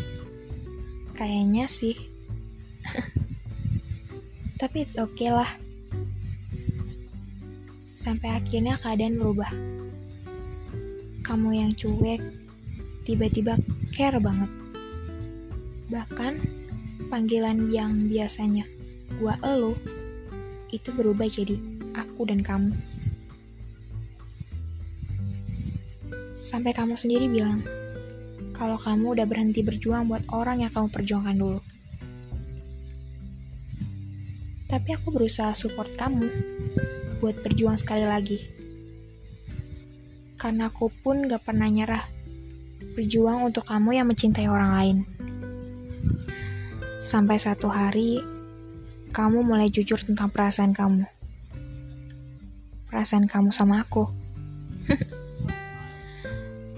kayaknya 1.14 1.70
sih. 1.70 2.15
Tapi 4.66 4.82
it's 4.82 4.98
okay 4.98 5.30
lah. 5.30 5.46
Sampai 7.94 8.34
akhirnya 8.34 8.74
keadaan 8.82 9.14
berubah. 9.14 9.46
Kamu 11.22 11.54
yang 11.54 11.70
cuek, 11.70 12.18
tiba-tiba 13.06 13.62
care 13.94 14.18
banget. 14.18 14.50
Bahkan, 15.86 16.42
panggilan 17.06 17.70
yang 17.70 18.10
biasanya 18.10 18.66
gua 19.22 19.38
elu 19.46 19.78
itu 20.74 20.90
berubah 20.90 21.30
jadi 21.30 21.54
aku 21.94 22.26
dan 22.26 22.42
kamu. 22.42 22.74
Sampai 26.34 26.74
kamu 26.74 26.98
sendiri 26.98 27.30
bilang, 27.30 27.62
kalau 28.50 28.74
kamu 28.82 29.14
udah 29.14 29.30
berhenti 29.30 29.62
berjuang 29.62 30.10
buat 30.10 30.26
orang 30.34 30.66
yang 30.66 30.74
kamu 30.74 30.90
perjuangkan 30.90 31.38
dulu. 31.38 31.62
Tapi 34.86 35.02
aku 35.02 35.18
berusaha 35.18 35.50
support 35.50 35.98
kamu 35.98 36.30
buat 37.18 37.42
berjuang 37.42 37.74
sekali 37.74 38.06
lagi. 38.06 38.38
Karena 40.38 40.70
aku 40.70 40.94
pun 41.02 41.26
gak 41.26 41.42
pernah 41.42 41.66
nyerah 41.66 42.06
berjuang 42.94 43.50
untuk 43.50 43.66
kamu 43.66 43.98
yang 43.98 44.06
mencintai 44.06 44.46
orang 44.46 44.70
lain. 44.78 44.96
Sampai 47.02 47.34
satu 47.34 47.66
hari, 47.66 48.22
kamu 49.10 49.42
mulai 49.42 49.74
jujur 49.74 49.98
tentang 49.98 50.30
perasaan 50.30 50.70
kamu. 50.70 51.02
Perasaan 52.86 53.26
kamu 53.26 53.50
sama 53.50 53.82
aku. 53.82 54.06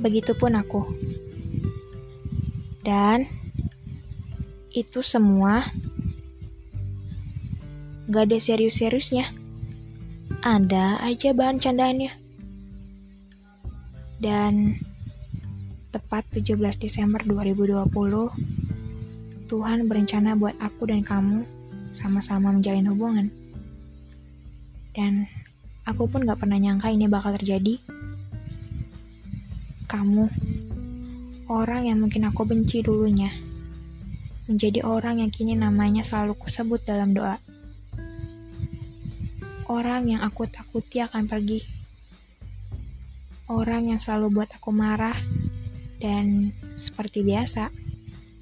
Begitupun 0.08 0.56
aku. 0.56 0.96
Dan 2.80 3.28
itu 4.72 5.04
semua 5.04 5.60
gak 8.08 8.32
ada 8.32 8.40
serius-seriusnya. 8.40 9.28
Ada 10.40 10.96
aja 11.04 11.36
bahan 11.36 11.60
candaannya. 11.60 12.08
Dan 14.16 14.80
tepat 15.92 16.24
17 16.32 16.56
Desember 16.80 17.20
2020, 17.20 18.32
Tuhan 19.44 19.78
berencana 19.84 20.32
buat 20.40 20.56
aku 20.56 20.88
dan 20.88 21.04
kamu 21.04 21.44
sama-sama 21.92 22.48
menjalin 22.48 22.88
hubungan. 22.88 23.28
Dan 24.96 25.28
aku 25.84 26.08
pun 26.08 26.24
gak 26.24 26.40
pernah 26.40 26.56
nyangka 26.56 26.88
ini 26.88 27.12
bakal 27.12 27.36
terjadi. 27.36 27.76
Kamu, 29.84 30.24
orang 31.52 31.92
yang 31.92 32.00
mungkin 32.00 32.24
aku 32.24 32.48
benci 32.48 32.80
dulunya, 32.80 33.32
menjadi 34.48 34.80
orang 34.84 35.20
yang 35.20 35.28
kini 35.28 35.52
namanya 35.56 36.00
selalu 36.00 36.32
kusebut 36.40 36.84
dalam 36.88 37.12
doa. 37.12 37.36
Orang 39.68 40.08
yang 40.08 40.24
aku 40.24 40.48
takuti 40.48 41.04
akan 41.04 41.28
pergi. 41.28 41.60
Orang 43.52 43.92
yang 43.92 44.00
selalu 44.00 44.40
buat 44.40 44.50
aku 44.56 44.72
marah 44.72 45.16
dan 46.00 46.56
seperti 46.80 47.20
biasa, 47.20 47.68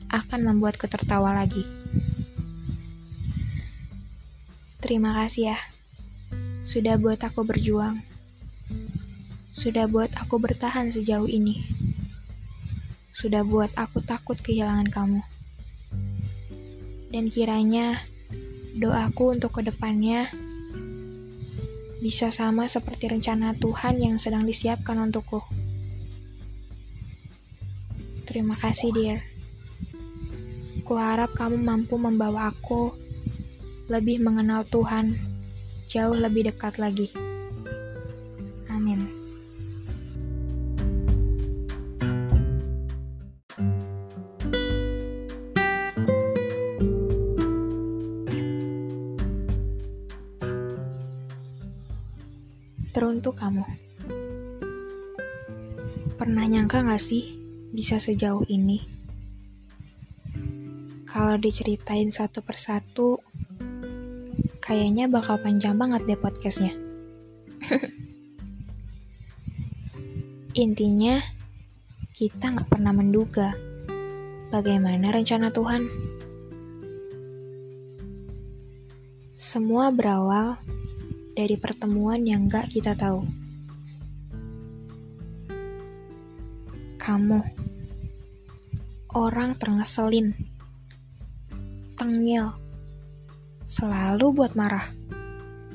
akan 0.07 0.41
membuatku 0.47 0.87
tertawa 0.87 1.35
lagi. 1.35 1.67
Terima 4.79 5.19
kasih 5.19 5.51
ya, 5.51 5.59
sudah 6.63 6.95
buat 6.95 7.19
aku 7.19 7.43
berjuang. 7.43 8.07
Sudah 9.51 9.91
buat 9.91 10.15
aku 10.15 10.39
bertahan 10.39 10.95
sejauh 10.95 11.27
ini. 11.27 11.67
Sudah 13.11 13.43
buat 13.43 13.75
aku 13.75 13.99
takut 13.99 14.39
kehilangan 14.39 14.95
kamu. 14.95 15.27
Dan 17.11 17.35
kiranya 17.35 18.07
doaku 18.79 19.35
untuk 19.35 19.59
ke 19.59 19.67
depannya 19.67 20.31
bisa 21.99 22.29
sama 22.29 22.69
seperti 22.69 23.09
rencana 23.09 23.57
Tuhan 23.57 23.97
yang 24.01 24.17
sedang 24.21 24.45
disiapkan 24.45 25.01
untukku. 25.01 25.41
Terima 28.27 28.59
kasih, 28.59 28.93
dear. 28.93 29.21
Kuharap 30.85 31.35
kamu 31.35 31.59
mampu 31.59 31.99
membawa 31.99 32.53
aku 32.53 32.95
lebih 33.87 34.23
mengenal 34.23 34.67
Tuhan 34.67 35.15
jauh 35.87 36.15
lebih 36.15 36.51
dekat 36.51 36.79
lagi. 36.83 37.26
Teruntuk 53.17 53.41
kamu. 53.41 53.65
Pernah 56.21 56.45
nyangka 56.53 56.85
gak 56.85 57.01
sih 57.01 57.33
bisa 57.73 57.97
sejauh 57.97 58.45
ini? 58.45 58.85
Kalau 61.09 61.41
diceritain 61.41 62.13
satu 62.13 62.45
persatu, 62.45 63.17
kayaknya 64.61 65.09
bakal 65.09 65.41
panjang 65.41 65.81
banget 65.81 66.05
deh 66.05 66.21
podcastnya. 66.21 66.77
Intinya, 70.69 71.17
kita 72.13 72.53
gak 72.53 72.69
pernah 72.69 72.93
menduga 72.93 73.57
bagaimana 74.53 75.09
rencana 75.09 75.49
Tuhan. 75.49 75.89
Semua 79.33 79.89
berawal 79.89 80.61
dari 81.37 81.61
pertemuan 81.61 82.25
yang 82.25 82.49
gak 82.49 82.73
kita 82.73 82.97
tahu. 82.97 83.29
Kamu, 86.97 87.39
orang 89.13 89.53
terngeselin, 89.55 90.33
tengil, 91.93 92.57
selalu 93.69 94.33
buat 94.33 94.57
marah, 94.57 94.91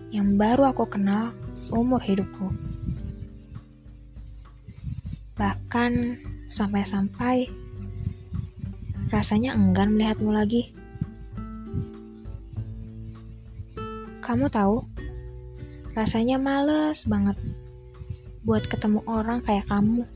yang 0.10 0.36
baru 0.36 0.74
aku 0.74 0.90
kenal 0.90 1.32
seumur 1.54 2.02
hidupku. 2.02 2.52
Bahkan 5.38 5.92
sampai-sampai 6.50 7.48
rasanya 9.08 9.56
enggan 9.56 9.96
melihatmu 9.96 10.36
lagi. 10.36 10.76
Kamu 14.20 14.52
tahu, 14.52 14.91
Rasanya 15.92 16.40
males 16.40 17.04
banget 17.04 17.36
buat 18.48 18.64
ketemu 18.64 19.04
orang 19.12 19.44
kayak 19.44 19.68
kamu. 19.68 20.08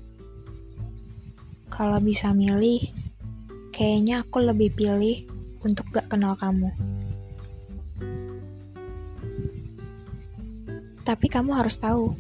Kalau 1.68 2.00
bisa 2.00 2.32
milih, 2.32 2.80
kayaknya 3.76 4.24
aku 4.24 4.40
lebih 4.40 4.72
pilih 4.72 5.28
untuk 5.68 5.92
gak 5.92 6.08
kenal 6.08 6.32
kamu. 6.40 6.72
Tapi 11.04 11.28
kamu 11.28 11.52
harus 11.54 11.76
tahu, 11.76 12.16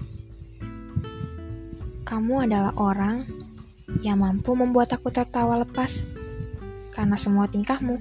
kamu 2.04 2.52
adalah 2.52 2.76
orang 2.76 3.24
yang 4.04 4.20
mampu 4.20 4.52
membuat 4.52 4.94
aku 4.94 5.10
tertawa 5.16 5.64
lepas 5.64 6.04
karena 6.92 7.16
semua 7.16 7.48
tingkahmu. 7.48 7.98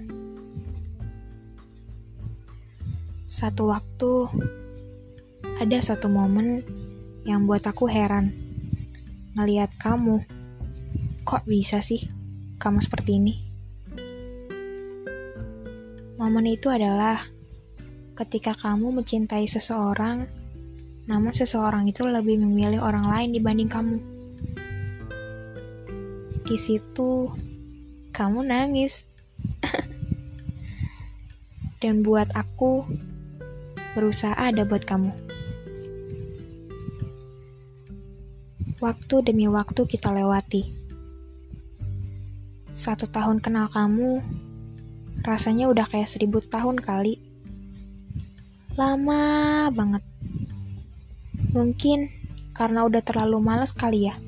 Satu 3.25 3.73
waktu, 3.73 4.29
ada 5.55 5.79
satu 5.79 6.11
momen 6.11 6.67
yang 7.23 7.47
buat 7.47 7.62
aku 7.62 7.87
heran. 7.87 8.35
Ngeliat 9.38 9.71
kamu, 9.79 10.27
kok 11.23 11.47
bisa 11.47 11.79
sih 11.79 12.11
kamu 12.59 12.83
seperti 12.83 13.23
ini? 13.23 13.35
Momen 16.19 16.47
itu 16.51 16.71
adalah 16.71 17.23
ketika 18.19 18.55
kamu 18.55 18.99
mencintai 18.99 19.47
seseorang, 19.47 20.27
namun 21.07 21.31
seseorang 21.31 21.87
itu 21.87 22.03
lebih 22.03 22.43
memilih 22.43 22.83
orang 22.83 23.07
lain 23.07 23.31
dibanding 23.35 23.71
kamu. 23.71 23.97
Di 26.43 26.59
situ, 26.59 27.31
kamu 28.11 28.43
nangis. 28.43 29.07
Dan 31.83 32.03
buat 32.03 32.31
aku, 32.35 32.87
berusaha 33.95 34.35
ada 34.35 34.67
buat 34.67 34.83
kamu. 34.83 35.34
Waktu 38.85 39.25
demi 39.25 39.49
waktu 39.49 39.88
kita 39.88 40.12
lewati. 40.12 40.68
Satu 42.68 43.09
tahun 43.09 43.40
kenal 43.40 43.73
kamu, 43.73 44.20
rasanya 45.25 45.73
udah 45.73 45.88
kayak 45.88 46.05
seribu 46.05 46.44
tahun 46.44 46.85
kali. 46.85 47.16
Lama 48.77 49.73
banget. 49.73 50.05
Mungkin 51.57 52.12
karena 52.53 52.85
udah 52.85 53.01
terlalu 53.01 53.40
males 53.40 53.73
kali 53.73 54.12
ya 54.12 54.20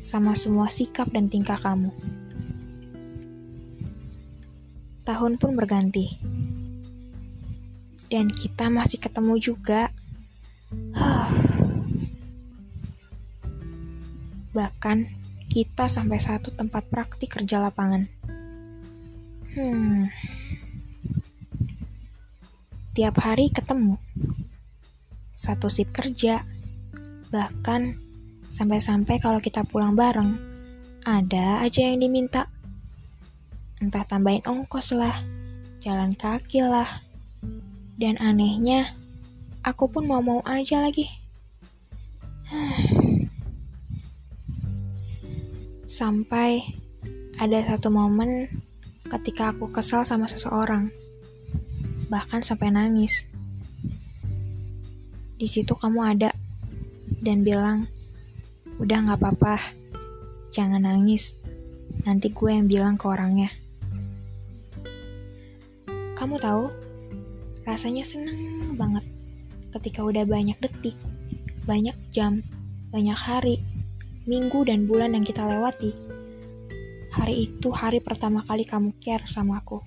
sama 0.00 0.32
semua 0.32 0.72
sikap 0.72 1.12
dan 1.12 1.28
tingkah 1.28 1.60
kamu. 1.60 1.92
Tahun 5.04 5.32
pun 5.36 5.52
berganti. 5.52 6.16
Dan 8.08 8.32
kita 8.32 8.72
masih 8.72 9.04
ketemu 9.04 9.36
juga. 9.36 9.92
Huh. 10.96 11.57
Bahkan, 14.58 14.98
kita 15.46 15.86
sampai 15.86 16.18
satu 16.18 16.50
tempat 16.50 16.90
praktik 16.90 17.38
kerja 17.38 17.62
lapangan. 17.62 18.10
Hmm. 19.54 20.10
Tiap 22.90 23.22
hari 23.22 23.54
ketemu. 23.54 24.02
Satu 25.30 25.70
sip 25.70 25.94
kerja. 25.94 26.42
Bahkan, 27.30 28.02
sampai-sampai 28.50 29.22
kalau 29.22 29.38
kita 29.38 29.62
pulang 29.62 29.94
bareng, 29.94 30.34
ada 31.06 31.62
aja 31.62 31.86
yang 31.86 32.02
diminta. 32.02 32.50
Entah 33.78 34.02
tambahin 34.02 34.42
ongkos 34.42 34.90
lah, 34.90 35.22
jalan 35.78 36.18
kaki 36.18 36.66
lah. 36.66 37.06
Dan 37.94 38.18
anehnya, 38.18 38.98
aku 39.62 39.86
pun 39.86 40.02
mau-mau 40.10 40.42
aja 40.42 40.82
lagi. 40.82 41.06
Sampai 45.88 46.60
ada 47.40 47.64
satu 47.64 47.88
momen 47.88 48.44
ketika 49.08 49.56
aku 49.56 49.72
kesal 49.72 50.04
sama 50.04 50.28
seseorang, 50.28 50.92
bahkan 52.12 52.44
sampai 52.44 52.68
nangis. 52.68 53.24
Di 55.40 55.48
situ 55.48 55.72
kamu 55.72 56.04
ada 56.04 56.36
dan 57.24 57.40
bilang, 57.40 57.88
"Udah 58.76 59.00
gak 59.00 59.16
apa-apa, 59.16 59.64
jangan 60.52 60.84
nangis. 60.84 61.32
Nanti 62.04 62.36
gue 62.36 62.50
yang 62.52 62.68
bilang 62.68 63.00
ke 63.00 63.08
orangnya." 63.08 63.48
Kamu 66.20 66.36
tahu, 66.36 66.68
rasanya 67.64 68.04
seneng 68.04 68.76
banget 68.76 69.08
ketika 69.72 70.04
udah 70.04 70.28
banyak 70.28 70.60
detik, 70.60 71.00
banyak 71.64 71.96
jam, 72.12 72.44
banyak 72.92 73.16
hari, 73.16 73.64
minggu 74.28 74.68
dan 74.68 74.84
bulan 74.84 75.16
yang 75.16 75.24
kita 75.24 75.40
lewati. 75.40 75.96
Hari 77.16 77.48
itu 77.48 77.72
hari 77.72 78.04
pertama 78.04 78.44
kali 78.44 78.68
kamu 78.68 78.92
care 79.00 79.24
sama 79.24 79.64
aku. 79.64 79.80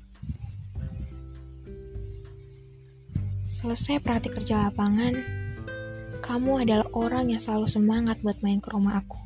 Selesai 3.46 4.02
praktik 4.02 4.42
kerja 4.42 4.66
lapangan, 4.66 5.14
kamu 6.26 6.66
adalah 6.66 6.90
orang 6.98 7.30
yang 7.30 7.38
selalu 7.38 7.70
semangat 7.70 8.18
buat 8.26 8.42
main 8.42 8.58
ke 8.58 8.74
rumah 8.74 9.06
aku. 9.06 9.22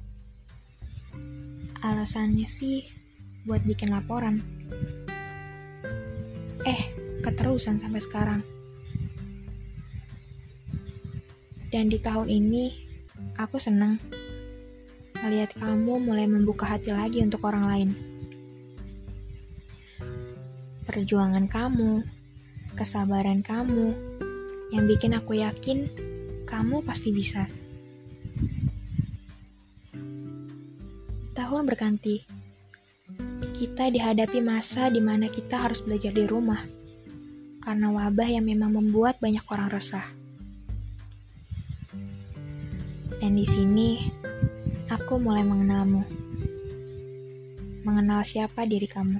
Alasannya 1.79 2.43
sih 2.43 2.83
buat 3.47 3.63
bikin 3.63 3.95
laporan. 3.95 4.43
Eh, 6.67 6.81
keterusan 7.23 7.79
sampai 7.79 8.03
sekarang. 8.03 8.41
Dan 11.71 11.87
di 11.87 11.95
tahun 12.03 12.27
ini, 12.27 12.65
aku 13.39 13.55
senang 13.55 13.95
Ngeliat 15.25 15.57
kamu 15.57 16.05
mulai 16.05 16.29
membuka 16.29 16.69
hati 16.69 16.93
lagi 16.93 17.17
untuk 17.25 17.49
orang 17.49 17.65
lain. 17.65 17.89
perjuangan 20.85 21.49
kamu, 21.49 22.05
kesabaran 22.77 23.41
kamu, 23.41 23.91
yang 24.71 24.85
bikin 24.85 25.17
aku 25.17 25.41
yakin 25.41 25.89
kamu 26.45 26.79
pasti 26.85 27.09
bisa. 27.11 27.49
Tahun 31.35 31.63
berganti, 31.67 32.23
kita 33.57 33.91
dihadapi 33.91 34.39
masa 34.39 34.87
di 34.87 35.03
mana 35.03 35.27
kita 35.27 35.67
harus 35.67 35.83
belajar 35.83 36.15
di 36.15 36.23
rumah 36.23 36.63
karena 37.65 37.89
wabah 37.91 38.29
yang 38.29 38.45
memang 38.45 38.77
membuat 38.77 39.17
banyak 39.19 39.43
orang 39.51 39.73
resah. 39.73 40.05
Dan 43.19 43.35
di 43.35 43.43
sini, 43.43 44.05
aku 44.89 45.17
mulai 45.17 45.41
mengenalmu. 45.41 46.05
Mengenal 47.85 48.25
siapa 48.25 48.65
diri 48.65 48.85
kamu. 48.85 49.19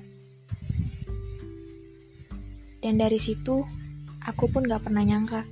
Dan 2.82 3.02
dari 3.02 3.18
situ, 3.18 3.66
aku 4.22 4.46
pun 4.50 4.66
gak 4.66 4.86
pernah 4.86 5.02
nyangka 5.02 5.46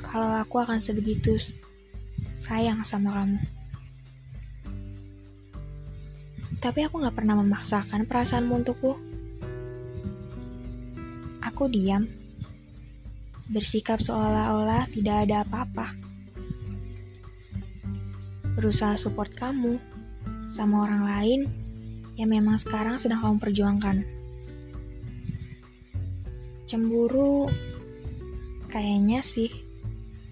kalau 0.00 0.32
aku 0.42 0.58
akan 0.58 0.82
sebegitu 0.82 1.38
sayang 2.34 2.82
sama 2.82 3.14
kamu. 3.14 3.40
Tapi 6.60 6.80
aku 6.84 7.00
gak 7.04 7.16
pernah 7.16 7.38
memaksakan 7.38 8.04
perasaanmu 8.08 8.52
untukku 8.64 8.98
Aku 11.40 11.72
diam, 11.72 12.04
bersikap 13.48 14.00
seolah-olah 14.00 14.84
tidak 14.92 15.28
ada 15.28 15.40
apa-apa. 15.44 16.09
Berusaha 18.58 18.98
support 18.98 19.30
kamu 19.36 19.78
sama 20.50 20.82
orang 20.88 21.02
lain 21.06 21.40
yang 22.18 22.34
memang 22.34 22.58
sekarang 22.58 22.98
sedang 22.98 23.22
kamu 23.22 23.36
perjuangkan. 23.38 24.02
Cemburu, 26.66 27.48
kayaknya 28.68 29.22
sih. 29.22 29.50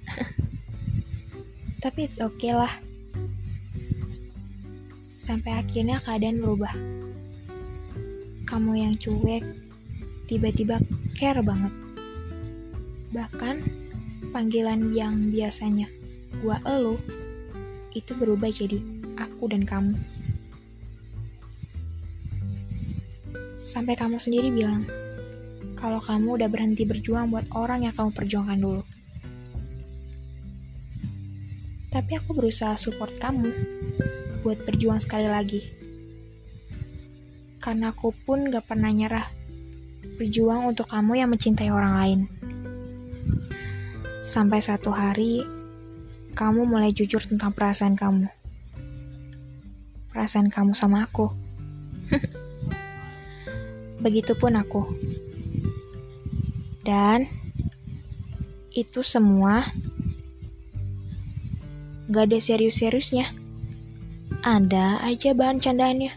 Tapi 1.82 2.10
it's 2.10 2.18
okay 2.18 2.52
lah. 2.54 2.70
Sampai 5.14 5.54
akhirnya 5.56 6.02
keadaan 6.02 6.42
berubah. 6.42 6.74
Kamu 8.48 8.72
yang 8.74 8.94
cuek, 8.96 9.44
tiba-tiba 10.28 10.82
care 11.16 11.40
banget. 11.40 11.72
Bahkan 13.12 13.56
panggilan 14.30 14.92
yang 14.92 15.32
biasanya 15.32 15.88
gua 16.44 16.60
elu 16.68 17.00
itu 17.98 18.14
berubah 18.14 18.46
jadi 18.54 18.78
aku 19.18 19.50
dan 19.50 19.66
kamu. 19.66 19.98
Sampai 23.58 23.98
kamu 23.98 24.22
sendiri 24.22 24.54
bilang 24.54 24.86
kalau 25.74 25.98
kamu 25.98 26.38
udah 26.38 26.48
berhenti 26.50 26.86
berjuang 26.86 27.30
buat 27.34 27.50
orang 27.54 27.86
yang 27.86 27.94
kamu 27.94 28.14
perjuangkan 28.14 28.58
dulu. 28.58 28.82
Tapi 31.88 32.12
aku 32.14 32.30
berusaha 32.38 32.78
support 32.78 33.18
kamu 33.18 33.50
buat 34.46 34.62
berjuang 34.62 35.02
sekali 35.02 35.26
lagi. 35.26 35.66
Karena 37.58 37.90
aku 37.90 38.14
pun 38.14 38.46
gak 38.48 38.70
pernah 38.70 38.94
nyerah 38.94 39.26
berjuang 40.18 40.70
untuk 40.70 40.86
kamu 40.90 41.18
yang 41.18 41.30
mencintai 41.30 41.70
orang 41.70 41.94
lain. 41.98 42.20
Sampai 44.22 44.60
satu 44.60 44.92
hari, 44.92 45.57
kamu 46.38 46.70
mulai 46.70 46.94
jujur 46.94 47.18
tentang 47.18 47.50
perasaan 47.50 47.98
kamu. 47.98 48.30
Perasaan 50.14 50.46
kamu 50.54 50.70
sama 50.70 51.10
aku. 51.10 51.34
Begitupun 54.06 54.54
aku. 54.54 54.86
Dan 56.86 57.26
itu 58.70 59.02
semua 59.02 59.66
gak 62.06 62.30
ada 62.30 62.38
serius-seriusnya. 62.38 63.34
Ada 64.46 65.02
aja 65.02 65.34
bahan 65.34 65.58
candaannya. 65.58 66.14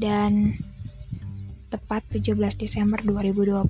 Dan 0.00 0.56
tepat 1.68 2.00
17 2.16 2.32
Desember 2.56 2.96
2020, 3.04 3.68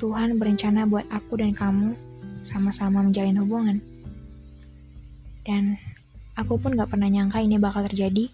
Tuhan 0.00 0.40
berencana 0.40 0.88
buat 0.88 1.04
aku 1.12 1.36
dan 1.36 1.52
kamu 1.52 2.07
sama-sama 2.48 3.04
menjalin 3.04 3.36
hubungan. 3.44 3.84
Dan 5.44 5.76
aku 6.32 6.56
pun 6.56 6.72
gak 6.72 6.88
pernah 6.88 7.12
nyangka 7.12 7.44
ini 7.44 7.60
bakal 7.60 7.84
terjadi. 7.84 8.32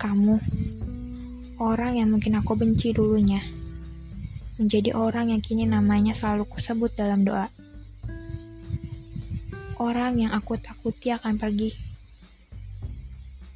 Kamu, 0.00 0.40
orang 1.60 2.00
yang 2.00 2.08
mungkin 2.08 2.40
aku 2.40 2.56
benci 2.56 2.96
dulunya, 2.96 3.44
menjadi 4.56 4.96
orang 4.96 5.36
yang 5.36 5.44
kini 5.44 5.68
namanya 5.68 6.16
selalu 6.16 6.48
kusebut 6.48 6.96
dalam 6.96 7.28
doa. 7.28 7.52
Orang 9.76 10.18
yang 10.18 10.32
aku 10.32 10.56
takuti 10.58 11.12
akan 11.12 11.36
pergi. 11.38 11.70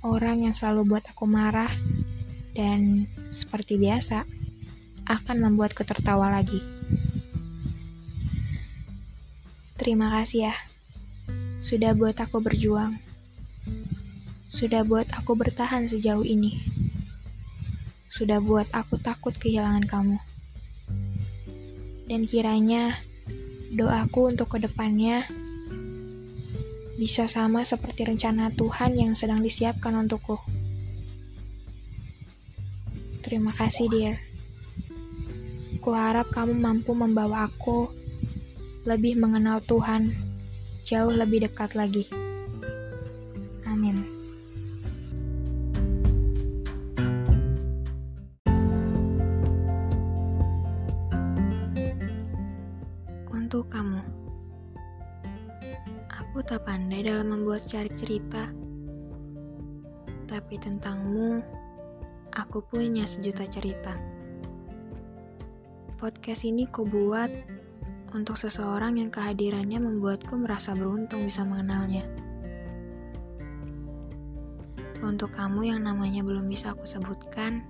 Orang 0.03 0.47
yang 0.47 0.55
selalu 0.55 0.87
buat 0.87 1.05
aku 1.07 1.27
marah 1.27 1.71
dan 2.55 3.07
seperti 3.31 3.79
biasa 3.79 4.27
akan 5.07 5.37
membuatku 5.47 5.83
tertawa 5.83 6.31
lagi. 6.31 6.82
Terima 9.83 10.15
kasih 10.15 10.47
ya, 10.47 10.55
sudah 11.59 11.91
buat 11.99 12.15
aku 12.15 12.39
berjuang, 12.39 13.03
sudah 14.47 14.87
buat 14.87 15.11
aku 15.11 15.35
bertahan 15.35 15.91
sejauh 15.91 16.23
ini, 16.23 16.63
sudah 18.07 18.39
buat 18.39 18.71
aku 18.71 19.03
takut 19.03 19.35
kehilangan 19.35 19.83
kamu. 19.91 20.23
Dan 22.07 22.31
kiranya 22.31 23.03
doaku 23.75 24.31
untuk 24.31 24.55
ke 24.55 24.63
depannya 24.63 25.27
bisa 26.95 27.27
sama 27.27 27.67
seperti 27.67 28.07
rencana 28.07 28.55
Tuhan 28.55 28.95
yang 28.95 29.19
sedang 29.19 29.43
disiapkan 29.43 29.99
untukku. 29.99 30.39
Terima 33.19 33.51
kasih, 33.51 33.91
dear. 33.91 34.23
Kuharap 35.83 36.31
kamu 36.31 36.55
mampu 36.55 36.95
membawa 36.95 37.51
aku 37.51 38.02
lebih 38.83 39.19
mengenal 39.19 39.63
Tuhan 39.65 40.11
jauh 40.83 41.15
lebih 41.15 41.47
dekat 41.47 41.79
lagi. 41.79 42.07
Amin. 43.67 44.03
Untuk 53.31 53.69
kamu, 53.69 54.01
aku 56.09 56.41
tak 56.47 56.65
pandai 56.67 57.05
dalam 57.07 57.31
membuat 57.31 57.69
cari 57.69 57.93
cerita, 57.95 58.49
tapi 60.27 60.57
tentangmu 60.57 61.63
Aku 62.33 62.65
punya 62.65 63.05
sejuta 63.05 63.45
cerita. 63.45 63.93
Podcast 66.01 66.49
ini 66.49 66.65
ku 66.65 66.89
buat 66.89 67.29
untuk 68.13 68.37
seseorang 68.37 69.01
yang 69.01 69.09
kehadirannya 69.09 69.81
membuatku 69.81 70.37
merasa 70.37 70.77
beruntung 70.77 71.25
bisa 71.25 71.43
mengenalnya. 71.43 72.05
Untuk 75.01 75.35
kamu 75.35 75.73
yang 75.75 75.81
namanya 75.83 76.23
belum 76.23 76.47
bisa 76.47 76.77
aku 76.77 76.87
sebutkan, 76.87 77.65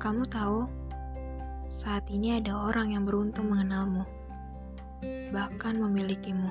kamu 0.00 0.24
tahu, 0.30 0.70
saat 1.68 2.06
ini 2.08 2.38
ada 2.38 2.54
orang 2.54 2.94
yang 2.94 3.04
beruntung 3.04 3.50
mengenalmu, 3.52 4.06
bahkan 5.34 5.76
memilikimu. 5.76 6.48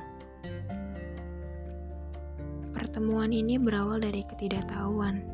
Pertemuan 2.75 3.33
ini 3.33 3.57
berawal 3.57 4.03
dari 4.03 4.21
ketidaktahuan 4.27 5.33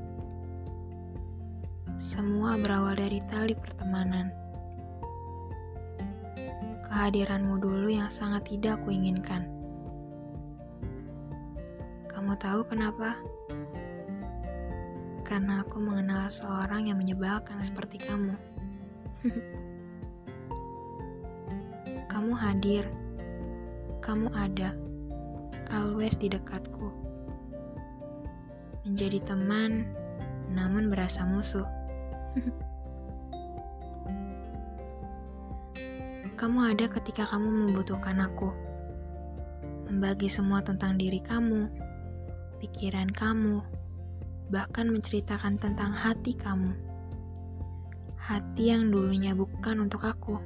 semua 2.00 2.56
berawal 2.56 2.96
dari 2.96 3.20
tali 3.28 3.52
pertemanan. 3.52 4.39
Kehadiranmu 6.90 7.62
dulu 7.62 7.86
yang 7.86 8.10
sangat 8.10 8.50
tidak 8.50 8.82
aku 8.82 8.90
inginkan. 8.90 9.46
Kamu 12.10 12.34
tahu 12.42 12.66
kenapa? 12.66 13.14
Karena 15.22 15.62
aku 15.62 15.78
mengenal 15.78 16.34
seorang 16.34 16.90
yang 16.90 16.98
menyebalkan 16.98 17.62
seperti 17.62 18.02
kamu. 18.02 18.34
kamu 22.12 22.34
hadir, 22.34 22.90
kamu 24.02 24.34
ada, 24.34 24.74
always 25.70 26.18
di 26.18 26.26
dekatku. 26.26 26.90
Menjadi 28.82 29.22
teman, 29.30 29.86
namun 30.50 30.90
berasa 30.90 31.22
musuh. 31.22 31.70
kamu 36.40 36.72
ada 36.72 36.88
ketika 36.88 37.28
kamu 37.28 37.52
membutuhkan 37.52 38.16
aku. 38.24 38.56
Membagi 39.92 40.32
semua 40.32 40.64
tentang 40.64 40.96
diri 40.96 41.20
kamu, 41.20 41.68
pikiran 42.64 43.12
kamu, 43.12 43.60
bahkan 44.48 44.88
menceritakan 44.88 45.60
tentang 45.60 45.92
hati 45.92 46.32
kamu. 46.40 46.72
Hati 48.16 48.72
yang 48.72 48.88
dulunya 48.88 49.36
bukan 49.36 49.84
untuk 49.84 50.08
aku. 50.08 50.40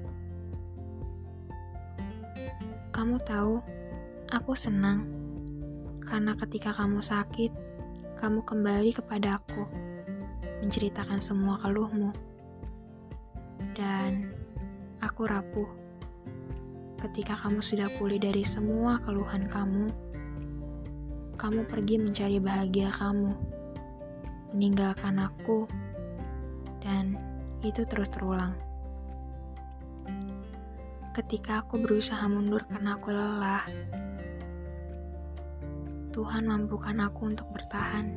Kamu 2.89 3.21
tahu, 3.21 3.61
aku 4.33 4.57
senang 4.57 5.05
karena 6.09 6.33
ketika 6.41 6.73
kamu 6.73 7.05
sakit, 7.05 7.53
kamu 8.17 8.41
kembali 8.41 8.97
kepada 8.97 9.37
aku, 9.37 9.69
menceritakan 10.65 11.21
semua 11.21 11.61
keluhmu. 11.61 12.09
Dan 13.77 14.33
aku 14.97 15.29
rapuh 15.29 15.82
ketika 17.03 17.35
kamu 17.35 17.59
sudah 17.59 17.91
pulih 17.99 18.15
dari 18.15 18.47
semua 18.47 18.95
keluhan 19.03 19.51
kamu. 19.51 19.91
Kamu 21.35 21.67
pergi 21.67 21.99
mencari 21.99 22.39
bahagia 22.39 22.95
kamu, 22.95 23.35
meninggalkan 24.55 25.19
aku, 25.19 25.67
dan 26.79 27.19
itu 27.59 27.83
terus 27.83 28.07
terulang. 28.07 28.55
Ketika 31.11 31.67
aku 31.67 31.83
berusaha 31.83 32.23
mundur 32.31 32.63
karena 32.71 32.95
aku 32.95 33.11
lelah, 33.11 33.67
Tuhan 36.15 36.47
mampukan 36.47 37.03
aku 37.03 37.35
untuk 37.35 37.51
bertahan. 37.51 38.07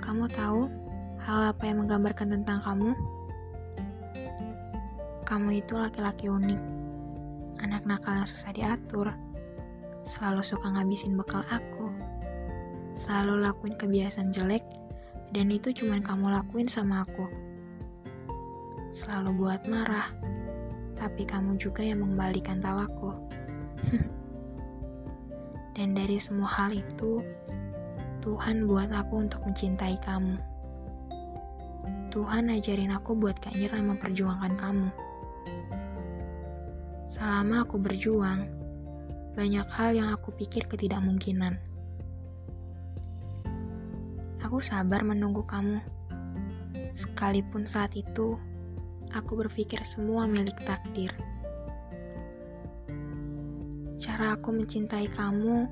Kamu 0.00 0.24
tahu 0.32 0.72
hal 1.20 1.52
apa 1.52 1.62
yang 1.68 1.84
menggambarkan 1.84 2.32
tentang 2.40 2.64
kamu? 2.64 2.96
Kamu 5.24 5.56
itu 5.56 5.72
laki-laki 5.80 6.28
unik, 6.28 6.60
anak 7.64 7.88
nakal 7.88 8.12
yang 8.12 8.28
susah 8.28 8.52
diatur, 8.52 9.08
selalu 10.04 10.44
suka 10.44 10.68
ngabisin 10.68 11.16
bekal 11.16 11.40
aku, 11.48 11.88
selalu 12.92 13.40
lakuin 13.48 13.72
kebiasaan 13.80 14.36
jelek, 14.36 14.60
dan 15.32 15.48
itu 15.48 15.72
cuma 15.72 15.96
kamu 16.04 16.28
lakuin 16.28 16.68
sama 16.68 17.08
aku. 17.08 17.24
Selalu 18.92 19.32
buat 19.40 19.64
marah, 19.64 20.12
tapi 21.00 21.24
kamu 21.24 21.56
juga 21.56 21.80
yang 21.80 22.04
mengembalikan 22.04 22.60
tawaku. 22.60 23.16
Dan 25.74 25.98
dari 25.98 26.22
semua 26.22 26.46
hal 26.46 26.70
itu, 26.70 27.18
Tuhan 28.22 28.70
buat 28.70 28.94
aku 28.94 29.26
untuk 29.26 29.42
mencintai 29.42 29.98
kamu. 30.06 30.38
Tuhan 32.14 32.46
ajarin 32.46 32.94
aku 32.94 33.18
buat 33.18 33.34
gak 33.42 33.58
nyerah 33.58 33.82
memperjuangkan 33.82 34.54
kamu. 34.54 34.88
Selama 37.04 37.62
aku 37.62 37.78
berjuang, 37.78 38.50
banyak 39.34 39.66
hal 39.70 39.90
yang 39.94 40.08
aku 40.10 40.34
pikir 40.34 40.66
ketidakmungkinan. 40.66 41.58
Aku 44.42 44.58
sabar 44.58 45.02
menunggu 45.02 45.42
kamu. 45.46 45.78
Sekalipun 46.94 47.66
saat 47.66 47.94
itu, 47.98 48.38
aku 49.14 49.38
berpikir 49.38 49.82
semua 49.86 50.26
milik 50.26 50.58
takdir. 50.62 51.10
Cara 53.98 54.34
aku 54.34 54.54
mencintai 54.54 55.06
kamu 55.14 55.70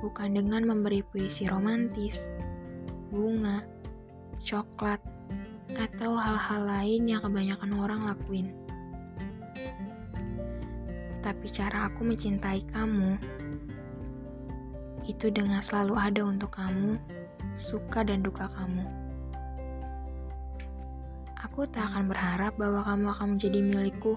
bukan 0.00 0.36
dengan 0.36 0.64
memberi 0.64 1.04
puisi 1.04 1.48
romantis, 1.48 2.28
bunga, 3.12 3.64
coklat, 4.40 5.00
atau 5.76 6.16
hal-hal 6.16 6.62
lain 6.68 7.08
yang 7.08 7.20
kebanyakan 7.24 7.70
orang 7.80 8.00
lakuin. 8.08 8.59
Tapi 11.20 11.46
cara 11.52 11.92
aku 11.92 12.04
mencintai 12.04 12.64
kamu 12.72 13.20
itu 15.08 15.26
dengan 15.32 15.60
selalu 15.60 15.94
ada 15.96 16.22
untuk 16.24 16.54
kamu, 16.54 16.96
suka 17.60 18.04
dan 18.04 18.24
duka 18.24 18.48
kamu. 18.56 18.84
Aku 21.44 21.66
tak 21.68 21.92
akan 21.92 22.08
berharap 22.08 22.54
bahwa 22.56 22.84
kamu 22.84 23.06
akan 23.10 23.26
menjadi 23.36 23.58
milikku 23.64 24.14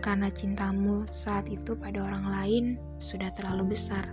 karena 0.00 0.32
cintamu 0.32 1.04
saat 1.12 1.44
itu 1.52 1.76
pada 1.76 2.00
orang 2.00 2.24
lain 2.24 2.64
sudah 3.02 3.28
terlalu 3.36 3.76
besar. 3.76 4.08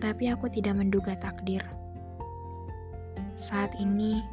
Tapi 0.00 0.32
aku 0.32 0.50
tidak 0.50 0.80
menduga 0.80 1.14
takdir. 1.20 1.62
Saat 3.36 3.76
ini, 3.78 4.24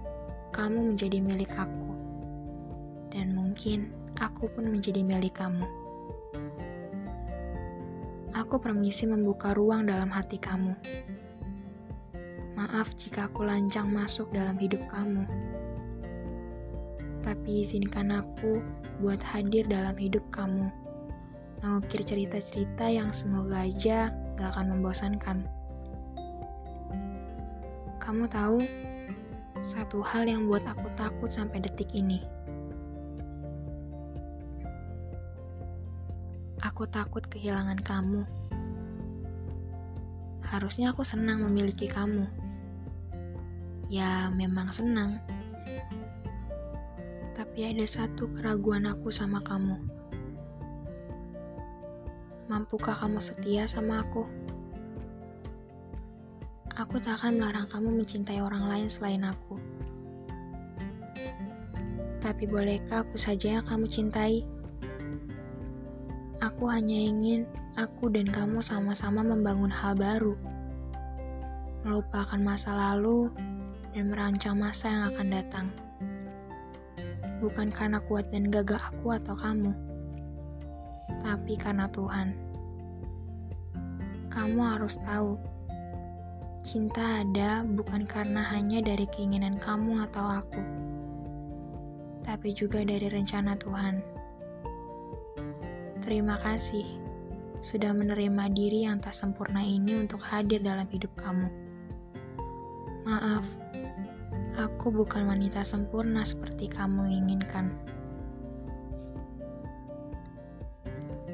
kamu 0.56 0.96
menjadi 0.96 1.20
milik 1.20 1.52
aku, 1.54 1.92
dan 3.14 3.36
mungkin 3.36 3.92
aku 4.20 4.50
pun 4.52 4.68
menjadi 4.68 5.04
milik 5.04 5.38
kamu. 5.38 5.66
Aku 8.36 8.62
permisi 8.62 9.10
membuka 9.10 9.52
ruang 9.58 9.90
dalam 9.90 10.14
hati 10.14 10.38
kamu. 10.38 10.78
Maaf 12.54 12.94
jika 12.98 13.30
aku 13.30 13.46
lancang 13.46 13.90
masuk 13.90 14.30
dalam 14.34 14.58
hidup 14.58 14.82
kamu 14.90 15.26
tapi 17.28 17.68
izinkan 17.68 18.24
aku 18.24 18.64
buat 19.04 19.20
hadir 19.20 19.68
dalam 19.68 20.00
hidup 20.00 20.24
kamu. 20.32 20.72
Mengukir 21.60 22.00
cerita-cerita 22.08 22.88
yang 22.88 23.12
semoga 23.12 23.68
aja 23.68 24.16
gak 24.40 24.56
akan 24.56 24.80
membosankan. 24.80 25.38
Kamu 28.00 28.32
tahu, 28.32 28.64
satu 29.60 30.00
hal 30.00 30.32
yang 30.32 30.48
buat 30.48 30.64
aku 30.64 30.88
takut 30.96 31.28
sampai 31.28 31.60
detik 31.60 31.92
ini. 31.92 32.24
Aku 36.78 36.86
takut 36.86 37.26
kehilangan 37.26 37.82
kamu. 37.82 38.22
Harusnya 40.46 40.94
aku 40.94 41.02
senang 41.02 41.42
memiliki 41.42 41.90
kamu. 41.90 42.30
Ya, 43.90 44.30
memang 44.30 44.70
senang 44.70 45.18
tapi 47.34 47.74
ada 47.74 47.82
satu 47.90 48.30
keraguan 48.38 48.86
aku 48.86 49.10
sama 49.10 49.42
kamu. 49.42 49.82
Mampukah 52.46 52.94
kamu 52.94 53.18
setia 53.26 53.66
sama 53.66 54.06
aku? 54.06 54.30
Aku 56.78 57.02
tak 57.02 57.18
akan 57.18 57.42
melarang 57.42 57.66
kamu 57.74 58.06
mencintai 58.06 58.38
orang 58.38 58.70
lain 58.70 58.86
selain 58.86 59.26
aku. 59.26 59.58
Tapi 62.22 62.46
bolehkah 62.46 63.02
aku 63.02 63.18
saja 63.18 63.58
yang 63.58 63.66
kamu 63.66 63.90
cintai? 63.90 64.46
Aku 66.42 66.70
hanya 66.70 66.94
ingin 66.94 67.50
aku 67.74 68.14
dan 68.14 68.30
kamu 68.30 68.62
sama-sama 68.62 69.26
membangun 69.26 69.74
hal 69.74 69.98
baru, 69.98 70.38
melupakan 71.82 72.38
masa 72.38 72.74
lalu, 72.74 73.34
dan 73.94 74.14
merancang 74.14 74.58
masa 74.58 74.86
yang 74.90 75.04
akan 75.10 75.28
datang 75.34 75.68
bukan 77.38 77.70
karena 77.70 78.02
kuat 78.02 78.26
dan 78.34 78.50
gagah 78.50 78.82
aku 78.82 79.14
atau 79.14 79.38
kamu, 79.38 79.72
tapi 81.22 81.54
karena 81.58 81.86
Tuhan. 81.94 82.34
Kamu 84.34 84.60
harus 84.62 85.02
tahu, 85.02 85.38
cinta 86.62 87.26
ada 87.26 87.66
bukan 87.66 88.06
karena 88.06 88.46
hanya 88.54 88.86
dari 88.86 89.06
keinginan 89.10 89.58
kamu 89.58 90.06
atau 90.10 90.42
aku, 90.42 90.62
tapi 92.26 92.54
juga 92.54 92.86
dari 92.86 93.10
rencana 93.10 93.58
Tuhan. 93.58 94.17
Terima 96.08 96.40
kasih 96.40 96.88
sudah 97.60 97.92
menerima 97.92 98.48
diri 98.56 98.88
yang 98.88 99.04
tak 99.04 99.12
sempurna 99.12 99.60
ini 99.60 99.92
untuk 100.00 100.24
hadir 100.24 100.64
dalam 100.64 100.88
hidup 100.88 101.12
kamu. 101.20 101.52
Maaf 103.04 103.44
Aku 104.56 104.88
bukan 104.90 105.28
wanita 105.28 105.68
sempurna 105.68 106.24
seperti 106.24 106.72
kamu 106.72 107.12
inginkan. 107.12 107.76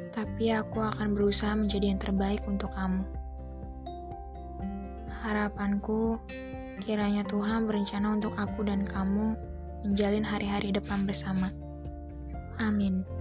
Tapi 0.10 0.58
aku 0.58 0.82
akan 0.82 1.14
berusaha 1.14 1.54
menjadi 1.54 1.94
yang 1.94 2.02
terbaik 2.02 2.42
untuk 2.50 2.74
kamu. 2.74 3.06
Harapanku, 5.22 6.18
kiranya 6.82 7.22
Tuhan 7.30 7.70
berencana 7.70 8.18
untuk 8.18 8.34
aku 8.42 8.66
dan 8.66 8.90
kamu 8.90 9.38
menjalin 9.86 10.26
hari-hari 10.26 10.74
depan 10.74 11.06
bersama. 11.06 11.54
Amin. 12.58 13.13